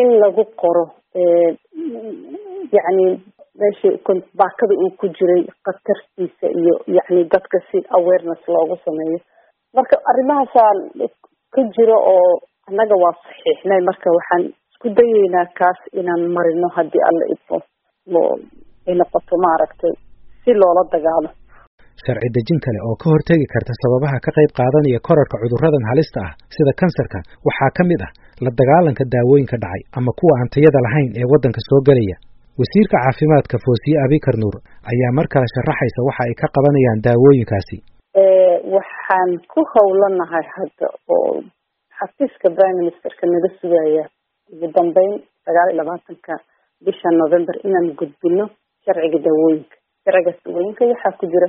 in 0.00 0.08
lagu 0.22 0.44
qoro 0.62 0.84
yacni 2.76 3.06
meeshii 3.60 3.94
baakada 4.40 4.74
uu 4.84 4.90
ku 5.00 5.06
jiray 5.18 5.42
khatartiisa 5.66 6.46
iyo 6.60 6.74
yacni 6.96 7.24
dadka 7.32 7.58
si 7.70 7.78
awareness 7.98 8.42
loogu 8.54 8.76
sameeyo 8.84 9.18
marka 9.76 9.96
arrimahaasaa 10.10 10.72
ka 11.54 11.62
jiro 11.76 11.96
oo 12.14 12.30
annaga 12.68 12.94
waa 13.04 13.14
saxiixnay 13.24 13.80
marka 13.88 14.08
waxaan 14.18 14.44
isku 14.72 14.88
dayeynaa 14.98 15.46
kaas 15.60 15.80
inaan 16.00 16.22
marino 16.36 16.68
haddii 16.76 17.04
alla 17.10 17.24
idmo 17.34 17.58
ay 18.88 18.94
noqoto 19.00 19.34
maaragtay 19.46 19.94
si 20.44 20.50
loola 20.60 20.82
dagaalo 20.94 21.28
sharci 22.04 22.28
dejin 22.36 22.58
kale 22.64 22.78
oo 22.88 22.94
ka 23.02 23.06
hortegi 23.12 23.46
karta 23.54 23.72
sababaha 23.82 24.16
ka 24.26 24.30
qayb 24.38 24.50
qaadanaya 24.60 25.00
korarka 25.08 25.36
cudurradan 25.42 25.84
halista 25.90 26.20
ah 26.28 26.32
sida 26.56 26.72
kansarka 26.80 27.18
waxaa 27.48 27.70
ka 27.78 27.82
mid 27.90 28.00
ah 28.06 28.12
la 28.44 28.50
dagaalanka 28.60 29.02
daawooyinka 29.14 29.56
dhacay 29.64 29.82
ama 29.98 30.10
kuwa 30.18 30.32
aan 30.40 30.48
tayada 30.54 30.78
lahayn 30.86 31.10
ee 31.20 31.26
waddanka 31.32 31.60
soo 31.68 31.80
gelaya. 31.88 32.16
Wasiirka 32.60 32.96
caafimaadka 33.04 33.56
foosiye 33.64 33.96
abikar 34.06 34.36
nuur 34.42 34.56
ayaa 34.92 35.12
mar 35.18 35.26
kale 35.34 35.46
sharaxaysa 35.54 36.00
waxa 36.08 36.22
ay 36.28 36.34
ka 36.40 36.46
qabanayaan 36.56 37.00
daawooyinkaasi. 37.06 37.76
Waxaan 38.76 39.30
ku 39.52 39.60
howlanahay 39.72 40.44
hadda 40.56 40.86
oo 41.16 41.40
xafiiska 41.98 42.48
prime 42.56 42.76
ministerka 42.82 43.24
naga 43.32 43.48
sugaya 43.60 44.04
ugu 44.52 44.66
dambeyn 44.76 45.12
sagaal 45.46 45.68
iyo 45.72 45.78
labaatanka 45.80 46.34
bisha 46.86 47.08
november 47.22 47.54
inaan 47.68 47.88
gudbino 48.00 48.44
sharciga 48.84 49.18
daawooyinka 49.26 49.76
sharciga 50.04 50.32
daawooyinka 50.44 50.82
waxaa 50.92 51.16
ku 51.20 51.24
jira 51.32 51.48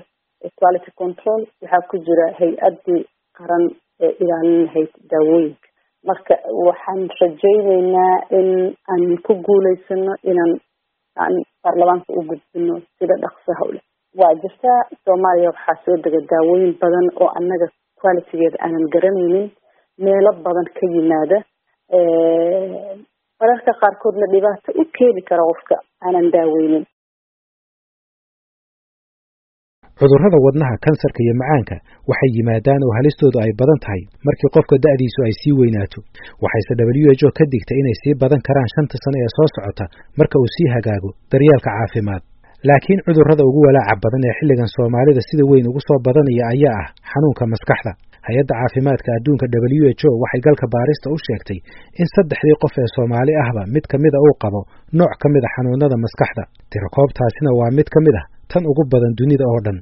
quality 0.60 0.92
control. 1.02 1.42
Waxaa 1.62 1.88
ku 1.90 1.98
jira 2.08 2.26
hay'addii 2.40 3.02
qaran 3.38 3.64
ee 4.06 4.12
ilaalin 4.24 4.60
lahayd 4.66 4.92
daawooyinka 5.12 5.68
marka 6.10 6.36
waxaan 6.68 7.02
rajayneynaa 7.22 8.16
in 8.40 8.50
aan 8.92 9.04
ku 9.26 9.34
guuleysano 9.48 10.14
inaan 10.32 10.54
aan 11.24 11.36
baarlamaanka 11.64 12.10
u 12.20 12.22
gudbino 12.30 12.76
sida 12.98 13.16
dhaqsaha 13.24 13.64
u 13.70 13.72
leh 13.76 13.84
waa 14.20 14.34
jirtaa 14.44 14.80
soomaaliya 15.06 15.50
waxaa 15.54 15.78
soo 15.86 15.98
dega 16.04 16.20
daawooyin 16.32 16.74
badan 16.82 17.08
oo 17.22 17.30
annaga 17.40 17.68
qualitygeeda 18.02 18.58
aanan 18.66 18.86
garanaynin. 18.94 19.48
Meelo 20.06 20.32
badan 20.46 20.68
ka 20.78 20.86
yimaada 20.96 21.38
mararka 23.40 23.72
qaarkoodna 23.82 24.28
dhibaato 24.34 24.70
u 24.82 24.84
keeni 24.98 25.22
kara 25.30 25.44
qofka 25.50 25.76
aanan 26.06 26.28
daaweynin 26.36 26.84
cudurrada 30.04 30.38
wadnaha 30.46 30.76
kansarka 30.86 31.20
iyo 31.26 31.34
macaanka 31.42 31.76
waxay 32.12 32.32
yimaadaan 32.38 32.82
oo 32.88 32.94
halistoodu 32.98 33.38
ay 33.44 33.52
badan 33.62 33.80
tahay. 33.84 34.02
Markii 34.28 34.50
qofka 34.56 34.76
da'diisu 34.86 35.20
ay 35.28 35.34
sii 35.42 35.54
weynaato 35.60 36.00
waxayse 36.44 36.74
w 36.90 37.08
h 37.20 37.24
o 37.28 37.30
ka 37.38 37.44
digtay 37.54 37.78
inay 37.82 37.96
sii 38.04 38.14
badan 38.24 38.42
karaan 38.48 38.70
shanta 38.76 38.96
sano 39.04 39.18
ee 39.24 39.32
soo 39.38 39.48
socota 39.56 39.86
marka 40.20 40.36
uu 40.42 40.50
sii 40.56 40.68
hagaago 40.76 41.10
daryeelka 41.32 41.70
caafimaad. 41.78 42.22
Laakiin 42.68 43.00
cudurrada 43.08 43.44
ugu 43.50 43.60
walaaca 43.68 43.96
badan 44.06 44.22
ee 44.30 44.34
xilligan 44.40 44.70
soomaalida 44.76 45.22
sida 45.30 45.44
weyn 45.52 45.66
ugu 45.72 45.82
soo 45.88 46.00
badanaya 46.08 46.44
ayaa 46.54 46.78
ah 46.84 46.88
xanuunka 47.12 47.44
maskaxda. 47.54 47.92
Hay'adda 48.28 48.54
caafimaadka 48.60 49.10
adduunka 49.18 49.46
w 49.64 49.88
h 50.00 50.04
o 50.08 50.12
waxay 50.24 50.42
galka 50.48 50.66
baarista 50.76 51.08
u 51.16 51.18
sheegtay 51.28 51.60
in 52.02 52.08
saddexdii 52.16 52.58
qof 52.64 52.74
ee 52.84 52.90
soomaali 52.96 53.32
ahba 53.44 53.62
mid 53.76 53.86
ka 53.92 53.96
mida 54.04 54.18
uu 54.28 54.36
qabo 54.44 54.60
nooc 55.00 55.14
ka 55.22 55.28
mid 55.36 55.44
a 55.48 55.50
xanuunada 55.56 55.96
maskaxda. 56.06 56.44
Tirakoobtaasina 56.72 57.50
waa 57.60 57.72
mid 57.80 57.88
ka 57.96 58.00
mid 58.08 58.16
ah 58.22 58.26
tan 58.52 58.64
ugu 58.72 58.84
badan 58.94 59.12
dunida 59.20 59.46
oo 59.54 59.60
dhan 59.66 59.78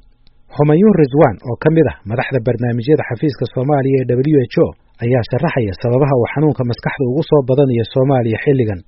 homayun 0.58 0.94
rizwan 1.02 1.36
oo 1.50 1.56
ka 1.64 1.70
mid 1.76 1.88
ah 1.92 1.98
madaxda 2.12 2.40
barnaamijyada 2.48 3.04
xafiiska 3.10 3.44
soomaaliya 3.56 4.00
ee 4.04 4.16
w 4.20 4.40
h 4.54 4.58
o 4.66 4.68
ayaa 5.06 5.24
sharaxaya 5.32 5.74
sababaha 5.84 6.14
uu 6.20 6.28
xanuunka 6.34 6.64
maskaxda 6.72 7.04
ugu 7.12 7.24
soo 7.30 7.42
badanayo 7.50 7.86
soomaaliya 7.96 8.38
xilligan 8.46 8.80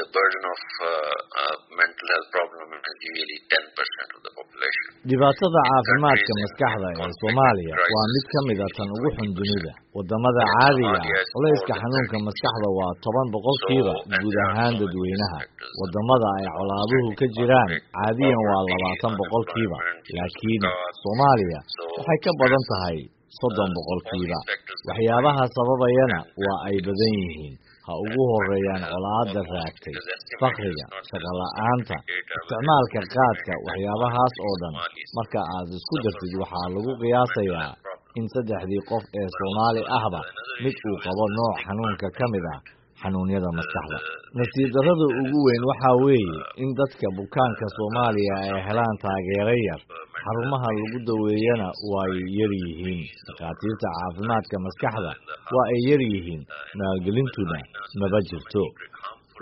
the 0.00 0.06
burden 0.16 0.42
of 0.52 0.60
uh, 0.84 0.88
uh, 1.40 1.56
mental 1.80 2.06
health 2.12 2.28
problem 2.36 2.68
is 2.76 2.96
usually 3.10 3.38
10% 3.48 4.16
of 4.16 4.20
the 4.26 4.32
population. 4.38 4.84
dhibaatada 5.10 5.60
caafimaadka 5.70 6.32
maskaxda 6.42 6.88
ee 7.04 7.12
soomaaliya 7.22 7.74
waa 7.94 8.06
mid 8.14 8.26
ka 8.32 8.40
mid 8.48 8.58
a 8.66 8.68
tan 8.76 8.88
ugu 8.96 9.08
xun 9.16 9.28
dunida. 9.38 9.72
Wadamada 9.96 10.42
caadiga 10.54 10.98
ah 11.00 11.24
culayska 11.32 11.72
xanuunka 11.82 12.16
maskaxda 12.28 12.68
waa 12.78 12.92
toban 13.04 13.26
boqolkiiba 13.34 13.94
guud 14.22 14.36
ahaan 14.46 14.74
dadweynaha. 14.80 15.40
waddamada 15.80 16.28
ay 16.38 16.46
colaaduhu 16.58 17.08
ka 17.20 17.26
jiraan 17.36 17.70
caadiyan 17.96 18.40
waa 18.50 18.60
labaatan 18.70 19.12
boqolkiiba 19.22 19.78
laakiin 20.18 20.62
soomaaliya 21.02 21.60
waxay 21.98 22.18
ka 22.26 22.30
badan 22.42 22.64
tahay 22.72 22.98
soddon 23.40 23.70
boqolkiiba 23.78 24.38
waxyaabaha 24.90 25.42
sababayana 25.56 26.18
waa 26.44 26.58
ay 26.68 26.76
badan 26.88 27.12
yihiin 27.22 27.54
ha 27.86 27.92
ugu 28.04 28.22
horeeyaan 28.32 28.82
colaada 28.92 29.40
raagtay 29.52 29.96
fakriga 30.42 30.84
shaqola'aanta 31.10 31.96
isticmaalka 32.38 33.00
qaadka 33.16 33.52
waxyaabahaas 33.66 34.34
oo 34.46 34.54
dhan. 34.62 34.74
Marka 35.18 35.40
aad 35.56 35.68
isku 35.78 35.94
dartid 36.04 36.32
waxaa 36.42 36.66
lagu 36.76 36.92
qiyaasayaa 37.02 37.70
in 38.18 38.24
saddexdii 38.34 38.82
qof 38.90 39.04
ee 39.20 39.28
soomaali 39.38 39.82
ahba 39.98 40.20
mid 40.64 40.76
uu 40.90 40.96
qabo 41.06 41.24
nooc 41.38 41.54
xanuunka 41.66 42.08
ka 42.18 42.26
mid 42.34 42.44
ah 42.54 42.60
xanuunyada 43.06 43.50
maskaxda. 43.58 43.98
Nasiib 44.38 44.68
darrada 44.74 45.06
ugu 45.22 45.38
weyn 45.46 45.62
waxaa 45.70 45.94
weeye 46.04 46.38
in 46.62 46.68
dadka 46.80 47.06
bukaanka 47.18 47.66
soomaaliya 47.78 48.34
ay 48.42 48.50
helaan 48.66 48.96
taageero 49.04 49.54
yar. 49.68 49.80
Xarumaha 50.26 50.68
lagu 50.78 50.98
daweeyana 51.08 51.68
way 51.92 52.12
yar 52.38 52.52
yihiin. 52.66 53.02
Dhakhaatiirta 53.26 53.86
caafimaadka 53.96 54.56
maskaxda 54.66 55.12
waa 55.54 55.66
ay 55.74 55.80
yar 55.90 56.02
yihiin. 56.12 56.42
Maalgelintuna 56.80 57.58
maba 58.02 58.18
jirto. 58.28 58.64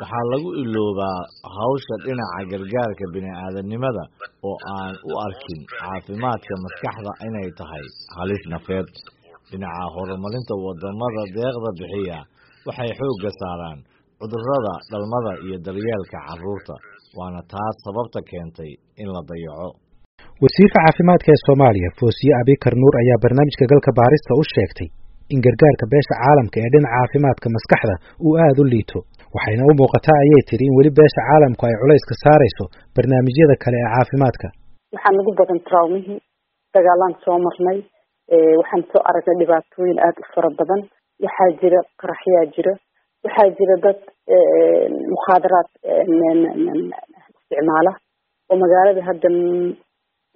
Waxaa 0.00 0.24
lagu 0.32 0.50
iloobaa 0.62 1.18
hawsha 1.56 1.94
dhinaca 2.04 2.40
gargaarka 2.50 3.04
bini-aadamnimada 3.14 4.04
oo 4.48 4.56
aan 4.76 4.94
u 5.08 5.10
arkin 5.26 5.60
caafimaadka 5.80 6.52
maskaxda 6.64 7.12
inay 7.26 7.48
tahay 7.58 7.84
halis 8.18 8.42
nafeed. 8.52 8.88
Dhinaca 9.50 9.84
horumarinta 9.94 10.54
waddamada 10.64 11.22
deeqda 11.36 11.70
bixiya 11.80 12.18
waxay 12.68 12.90
xoogga 13.00 13.30
saaraan 13.40 13.78
cudurrada 14.20 14.74
dhalmada 14.92 15.32
iyo 15.46 15.56
daryeelka 15.66 16.18
carruurta 16.28 16.74
waana 17.18 17.40
taas 17.52 17.74
sababta 17.86 18.18
keentay 18.30 18.70
in 19.02 19.08
la 19.14 19.22
dayaco. 19.30 19.68
Wasiirka 20.42 20.78
caafimaadka 20.84 21.28
ee 21.34 21.40
soomaaliya 21.46 21.90
foosiye 22.00 22.32
abikar 22.42 22.74
nuur 22.82 22.94
ayaa 23.02 23.22
barnaamijka 23.24 23.64
galka 23.72 23.90
baarista 24.00 24.30
u 24.40 24.44
sheegtay 24.54 24.88
in 25.34 25.40
gargaarka 25.46 25.84
beesha 25.92 26.14
caalamka 26.22 26.56
ee 26.64 26.70
dhinaca 26.74 26.94
caafimaadka 26.96 27.46
maskaxda 27.56 27.94
uu 28.26 28.34
aada 28.44 28.60
u 28.62 28.66
liito. 28.72 28.98
Waxayna 29.36 29.62
u 29.70 29.72
muuqataa 29.80 30.18
ayay 30.24 30.42
tidhi 30.50 30.64
in 30.70 30.74
weli 30.78 30.90
beesha 30.98 31.20
caalamku 31.28 31.62
ay 31.68 31.74
culayska 31.82 32.14
saarayso 32.24 32.64
barnaamijyada 32.96 33.54
kale 33.64 33.78
ee 33.84 33.90
caafimaadka. 33.96 34.46
Waxaan 34.94 35.16
ugu 35.22 35.32
badan 35.40 35.60
traumihii 35.68 36.18
dagaalaan 36.76 37.14
soo 37.24 37.38
marnay 37.46 37.78
waxaan 38.60 38.82
soo 38.92 39.02
aragnay 39.10 39.36
dhibaatooyin 39.42 39.98
aada 40.06 40.20
u 40.22 40.26
fara 40.34 40.50
badan 40.60 40.80
waxaa 41.24 41.50
jira 41.60 41.78
qaraxyaa 42.02 42.44
jira 42.54 42.72
waxaa 43.24 43.48
jira 43.58 43.74
dad 43.84 43.98
mukhaadaraad 45.14 45.68
isticmaala 47.40 47.92
oo 48.50 48.56
magaalada 48.62 49.02
hadda 49.08 49.28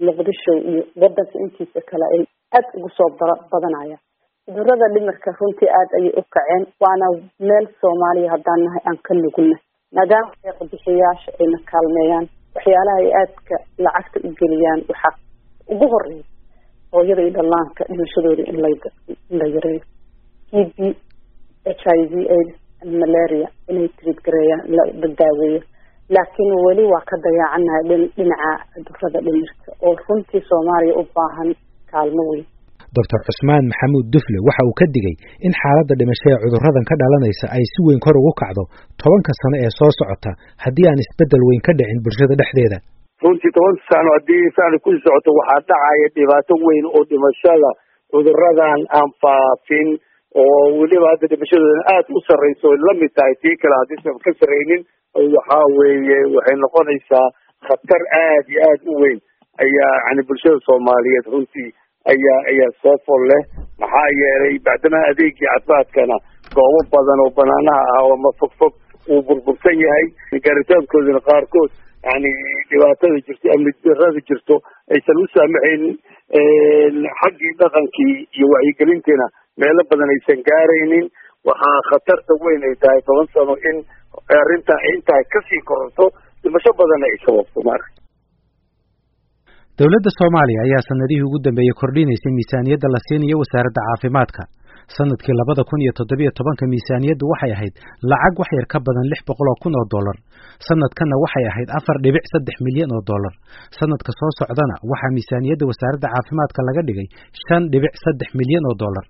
muqdisho 0.06 0.52
iyo 0.70 0.82
wadanka 1.02 1.36
intiisa 1.44 1.80
kale 1.90 2.04
ay 2.14 2.22
aada 2.56 2.68
ugu 2.78 2.88
soo 2.96 3.08
badanayaan 3.52 4.00
cudurrada 4.46 4.86
dhimirka 4.94 5.30
runtii 5.40 5.70
aada 5.78 5.94
ayay 5.98 6.12
u 6.20 6.22
kaceen 6.34 6.64
waana 6.84 7.06
meel 7.48 7.66
soomaaliya 7.80 8.30
haddaan 8.34 8.60
nahay 8.66 8.82
aan 8.90 8.98
ka 9.06 9.14
nugulnay 9.22 9.60
maadaama 9.96 10.30
deeqbixiyaasha 10.44 11.30
ayna 11.40 11.58
kaalmeeyaan 11.70 12.26
waxyaalaha 12.56 12.98
ay 13.04 13.10
aadka 13.20 13.54
lacagta 13.86 14.18
u 14.28 14.30
geliyaan 14.40 14.80
waxaa 14.90 15.12
ugu 15.72 15.86
horreeya 15.94 16.24
hooyada 16.94 17.22
iyo 17.26 17.32
dhallaanka 17.38 17.82
dhimashadooda 17.90 18.42
in 18.52 18.56
la 18.64 18.68
in 19.30 19.38
la 19.40 19.46
yareeyo 19.56 19.82
t 20.50 20.52
b 20.76 20.78
h 21.80 21.84
i 21.96 22.00
v 22.12 22.14
aids 22.36 22.54
malaria 23.02 23.48
inay 23.70 23.88
triid 23.98 24.18
gareeyaan 24.26 24.62
la 24.76 25.08
daaweeyo 25.20 25.60
laakiin 26.16 26.52
weli 26.66 26.84
waa 26.92 27.02
ka 27.10 27.16
dayaacanahay 27.26 27.82
dhinaca 28.16 28.50
cudurrada 28.74 29.18
dhimirka. 29.26 29.70
Oo 29.86 29.94
runtii 30.06 30.42
soomaaliya 30.50 30.94
u 31.00 31.02
baahan 31.16 31.48
kaalmo 31.92 32.24
weyn. 32.32 32.46
Doctor 32.96 33.20
cusmaan 33.28 33.64
maxamuud 33.72 34.06
dufle 34.14 34.38
waxa 34.48 34.62
uu 34.68 34.74
ka 34.80 34.86
digay 34.94 35.14
in 35.46 35.52
xaaladda 35.60 35.94
dhimasho 36.00 36.26
ee 36.32 36.38
cudurradan 36.44 36.84
ka 36.90 36.94
dhalanaysa 37.02 37.46
ay 37.56 37.64
si 37.72 37.78
weyn 37.86 38.00
kor 38.06 38.16
ugu 38.20 38.32
kacdo 38.42 38.62
tobanka 39.02 39.32
sano 39.40 39.56
ee 39.64 39.70
soo 39.78 39.90
socota 39.98 40.30
haddii 40.64 40.86
aan 40.90 41.02
isbeddel 41.04 41.42
weyn 41.48 41.60
ka 41.66 41.72
dhicin 41.78 42.00
bulshada 42.06 42.34
dhexdeeda. 42.40 42.78
Runtii 43.24 43.52
tobanka 43.58 43.82
sano 43.90 44.08
haddii 44.16 44.44
sani 44.56 44.78
ku 44.84 44.90
socoto 45.04 45.30
waxaa 45.40 45.60
dhacaya 45.70 46.08
dhibaato 46.16 46.54
weyn 46.68 46.84
oo 46.96 47.02
dhimashada 47.10 47.70
cuduradan 48.12 48.80
aan 48.98 49.08
faafin 49.22 49.88
oo 50.34 50.64
weliba 50.80 51.08
hadda 51.12 51.26
dhimashadoodan 51.32 51.82
aada 51.94 52.10
u 52.18 52.20
sarrayso 52.28 52.68
oy 52.72 52.78
la 52.88 52.92
mid 53.00 53.12
tahay 53.18 53.34
tii 53.42 53.56
kale 53.62 53.74
haddiisan 53.80 54.18
ka 54.26 54.30
sarraynin 54.40 54.82
waxaa 55.36 55.64
weeye 55.78 56.18
waxay 56.36 56.56
noqonaysaa 56.64 57.26
khatar 57.68 58.02
aad 58.22 58.46
iyo 58.52 58.60
aada 58.70 58.90
u 58.92 59.00
weyn. 59.02 59.18
Ayaa 59.64 59.94
yani 60.06 60.22
bulshada 60.28 60.58
soomaaliyeed 60.66 61.26
runtii 61.32 61.70
ayaa 62.12 62.40
ayaa 62.50 62.70
soo 62.82 62.96
fol 63.06 63.22
leh. 63.30 63.42
Maxaa 63.80 64.08
yeelay 64.20 64.58
bacdama 64.68 65.00
adeegii 65.10 65.46
caafimaadkana 65.48 66.16
goobo 66.56 66.80
badan 66.92 67.20
oo 67.24 67.30
banaanaha 67.38 67.82
ah 67.96 68.04
oo 68.10 68.16
ma 68.24 68.30
fog 68.40 68.52
fog 68.60 68.74
uu 69.10 69.22
burbursan 69.28 69.80
yahay. 69.84 70.06
Gaaritaankoodana 70.46 71.20
qaarkood 71.30 71.70
yani 72.08 72.30
dhibaatada 72.70 73.18
jirto 73.26 73.46
amni 73.54 73.72
darada 73.84 74.20
jirto 74.28 74.54
aysan 74.94 75.22
u 75.22 75.26
saamaxaynin 75.34 75.96
xaggii 77.20 77.52
dhaqankii 77.62 78.14
iyo 78.36 78.46
wacyigelintiina 78.54 79.26
meelo 79.62 79.82
badan 79.90 80.10
aysan 80.14 80.40
gaaraynin. 80.50 81.06
Waxaa 81.48 81.78
khatarta 81.90 82.32
weyn 82.44 82.62
ay 82.68 82.74
tahay 82.82 83.00
toban 83.08 83.26
sano 83.34 83.54
in 83.70 83.76
arrintaa 84.40 84.80
intaa 84.92 85.22
ka 85.32 85.38
sii 85.48 85.62
kororto 85.68 86.04
dhimasho 86.42 86.70
badanna 86.80 87.06
ay 87.10 87.16
sababto 87.24 87.60
maarka 87.68 87.88
dowladda 89.78 90.10
soomaaliya 90.18 90.60
ayaa 90.66 90.82
sanadihii 90.90 91.26
ugu 91.28 91.38
dambeeyey 91.46 91.74
kordhinaysay 91.80 92.32
miisaaniyadda 92.38 92.88
la 92.94 93.00
siinayo 93.06 93.36
wasaaradda 93.42 93.80
caafimaadka. 93.88 94.42
Sanadkii 94.96 95.34
labada 95.40 95.62
kun 95.68 95.80
iyo 95.84 95.92
toddobiyo 95.98 96.30
tobanka 96.38 96.64
miisaaniyaddu 96.72 97.24
waxay 97.32 97.52
ahayd 97.56 97.74
lacag 98.10 98.34
wax 98.42 98.50
yar 98.58 98.66
ka 98.72 98.78
badan 98.86 99.06
lix 99.12 99.20
boqol 99.28 99.48
oo 99.52 99.56
kun 99.62 99.74
oo 99.80 99.86
dollar. 99.94 100.16
Sanadkanna 100.68 101.16
waxay 101.24 101.44
ahayd 101.52 101.68
afar 101.78 101.96
dhibic 102.04 102.24
saddex 102.32 102.56
milyan 102.66 102.90
oo 102.96 103.02
dollar. 103.12 103.32
Sanadka 103.78 104.10
soo 104.20 104.30
socdana 104.40 104.74
waxaa 104.92 105.12
miisaaniyadda 105.16 105.64
wasaaradda 105.70 106.06
caafimaadka 106.14 106.60
laga 106.68 106.82
dhigay 106.88 107.06
shan 107.44 107.62
dhibic 107.72 107.94
saddex 108.04 108.28
milyan 108.40 108.64
oo 108.70 108.76
dollar 108.84 109.04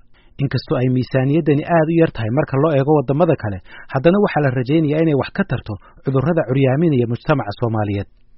inkastoo 0.44 0.76
ay 0.80 0.88
miisaaniyaddani 0.96 1.62
aad 1.76 1.88
u 1.92 1.96
yar 2.02 2.10
tahay 2.16 2.30
marka 2.38 2.54
loo 2.62 2.72
eego 2.78 2.92
waddamada 2.98 3.34
kale 3.42 3.58
haddana 3.94 4.18
waxaa 4.24 4.42
la 4.46 4.50
rajaynayaa 4.60 5.02
inay 5.04 5.16
wax 5.22 5.30
ka 5.38 5.42
tarto 5.50 5.72
cudurrada 6.04 6.42
curyaaminaya 6.50 7.06
mujtamaca 7.12 7.52
soomaaliyeed 7.60 8.08